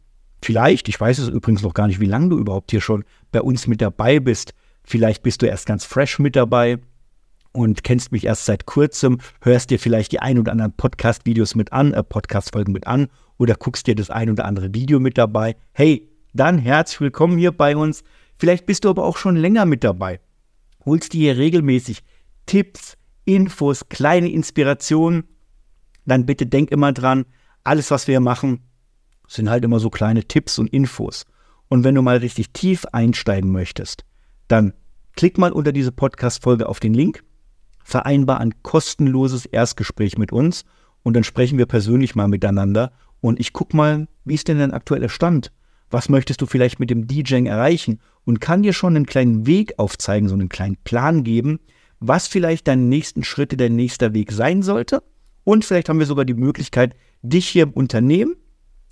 [0.43, 3.43] vielleicht, ich weiß es übrigens noch gar nicht, wie lange du überhaupt hier schon bei
[3.43, 4.55] uns mit dabei bist.
[4.83, 6.79] Vielleicht bist du erst ganz fresh mit dabei
[7.53, 11.73] und kennst mich erst seit kurzem, hörst dir vielleicht die ein oder anderen Podcast-Videos mit
[11.73, 15.57] an, äh, Podcast-Folgen mit an oder guckst dir das ein oder andere Video mit dabei.
[15.73, 18.05] Hey, dann herzlich willkommen hier bei uns.
[18.39, 20.21] Vielleicht bist du aber auch schon länger mit dabei.
[20.85, 22.03] Holst dir hier regelmäßig
[22.47, 25.25] Tipps, Infos, kleine Inspirationen
[26.11, 27.25] dann bitte denk immer dran,
[27.65, 28.61] alles, was wir machen,
[29.29, 31.25] sind halt immer so kleine Tipps und Infos.
[31.69, 34.05] Und wenn du mal richtig tief einsteigen möchtest,
[34.49, 34.73] dann
[35.15, 37.23] klick mal unter diese Podcast-Folge auf den Link,
[37.85, 40.65] vereinbar ein kostenloses Erstgespräch mit uns
[41.03, 44.73] und dann sprechen wir persönlich mal miteinander und ich guck mal, wie ist denn dein
[44.73, 45.53] aktueller Stand?
[45.91, 48.01] Was möchtest du vielleicht mit dem DJing erreichen?
[48.25, 51.59] Und kann dir schon einen kleinen Weg aufzeigen, so einen kleinen Plan geben,
[51.99, 55.03] was vielleicht deine nächsten Schritte, dein nächster Weg sein sollte
[55.45, 58.37] und vielleicht haben wir sogar die Möglichkeit, dich hier im Unternehmen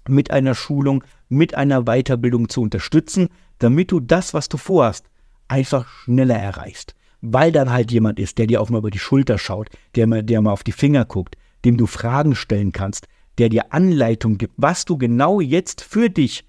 [0.09, 3.29] mit einer Schulung, mit einer Weiterbildung zu unterstützen,
[3.59, 5.07] damit du das, was du vorhast,
[5.49, 6.95] einfach schneller erreichst.
[7.21, 10.23] Weil dann halt jemand ist, der dir auch mal über die Schulter schaut, der mal,
[10.23, 14.55] der mal auf die Finger guckt, dem du Fragen stellen kannst, der dir Anleitung gibt,
[14.57, 16.45] was du genau jetzt für dich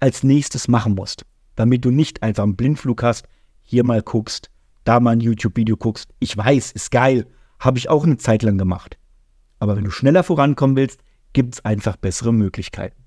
[0.00, 1.24] als nächstes machen musst,
[1.54, 3.26] damit du nicht einfach einen Blindflug hast,
[3.62, 4.50] hier mal guckst,
[4.84, 6.10] da mal ein YouTube-Video guckst.
[6.18, 7.26] Ich weiß, ist geil,
[7.58, 8.98] habe ich auch eine Zeit lang gemacht.
[9.58, 11.00] Aber wenn du schneller vorankommen willst,
[11.32, 13.02] gibt es einfach bessere Möglichkeiten.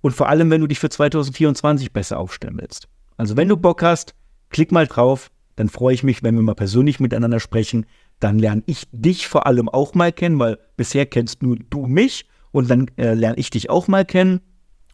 [0.00, 2.88] Und vor allem, wenn du dich für 2024 besser aufstellen willst.
[3.16, 4.14] Also wenn du Bock hast,
[4.50, 7.86] klick mal drauf, dann freue ich mich, wenn wir mal persönlich miteinander sprechen.
[8.18, 12.26] Dann lerne ich dich vor allem auch mal kennen, weil bisher kennst nur du mich
[12.50, 14.40] und dann äh, lerne ich dich auch mal kennen.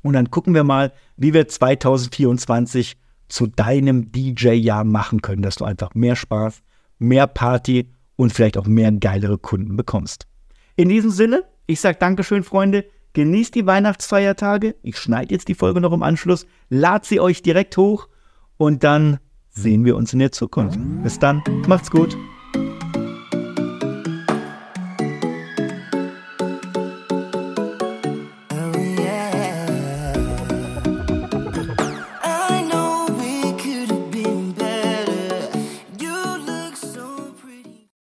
[0.09, 2.97] Und dann gucken wir mal, wie wir 2024
[3.29, 6.63] zu deinem DJ-Jahr machen können, dass du einfach mehr Spaß,
[6.99, 10.27] mehr Party und vielleicht auch mehr geilere Kunden bekommst.
[10.77, 12.87] In diesem Sinne, ich sage Dankeschön, Freunde.
[13.13, 14.77] Genießt die Weihnachtsfeiertage.
[14.83, 18.09] Ich schneide jetzt die Folge noch im Anschluss, lad sie euch direkt hoch
[18.57, 19.19] und dann
[19.51, 20.79] sehen wir uns in der Zukunft.
[21.03, 22.17] Bis dann, macht's gut.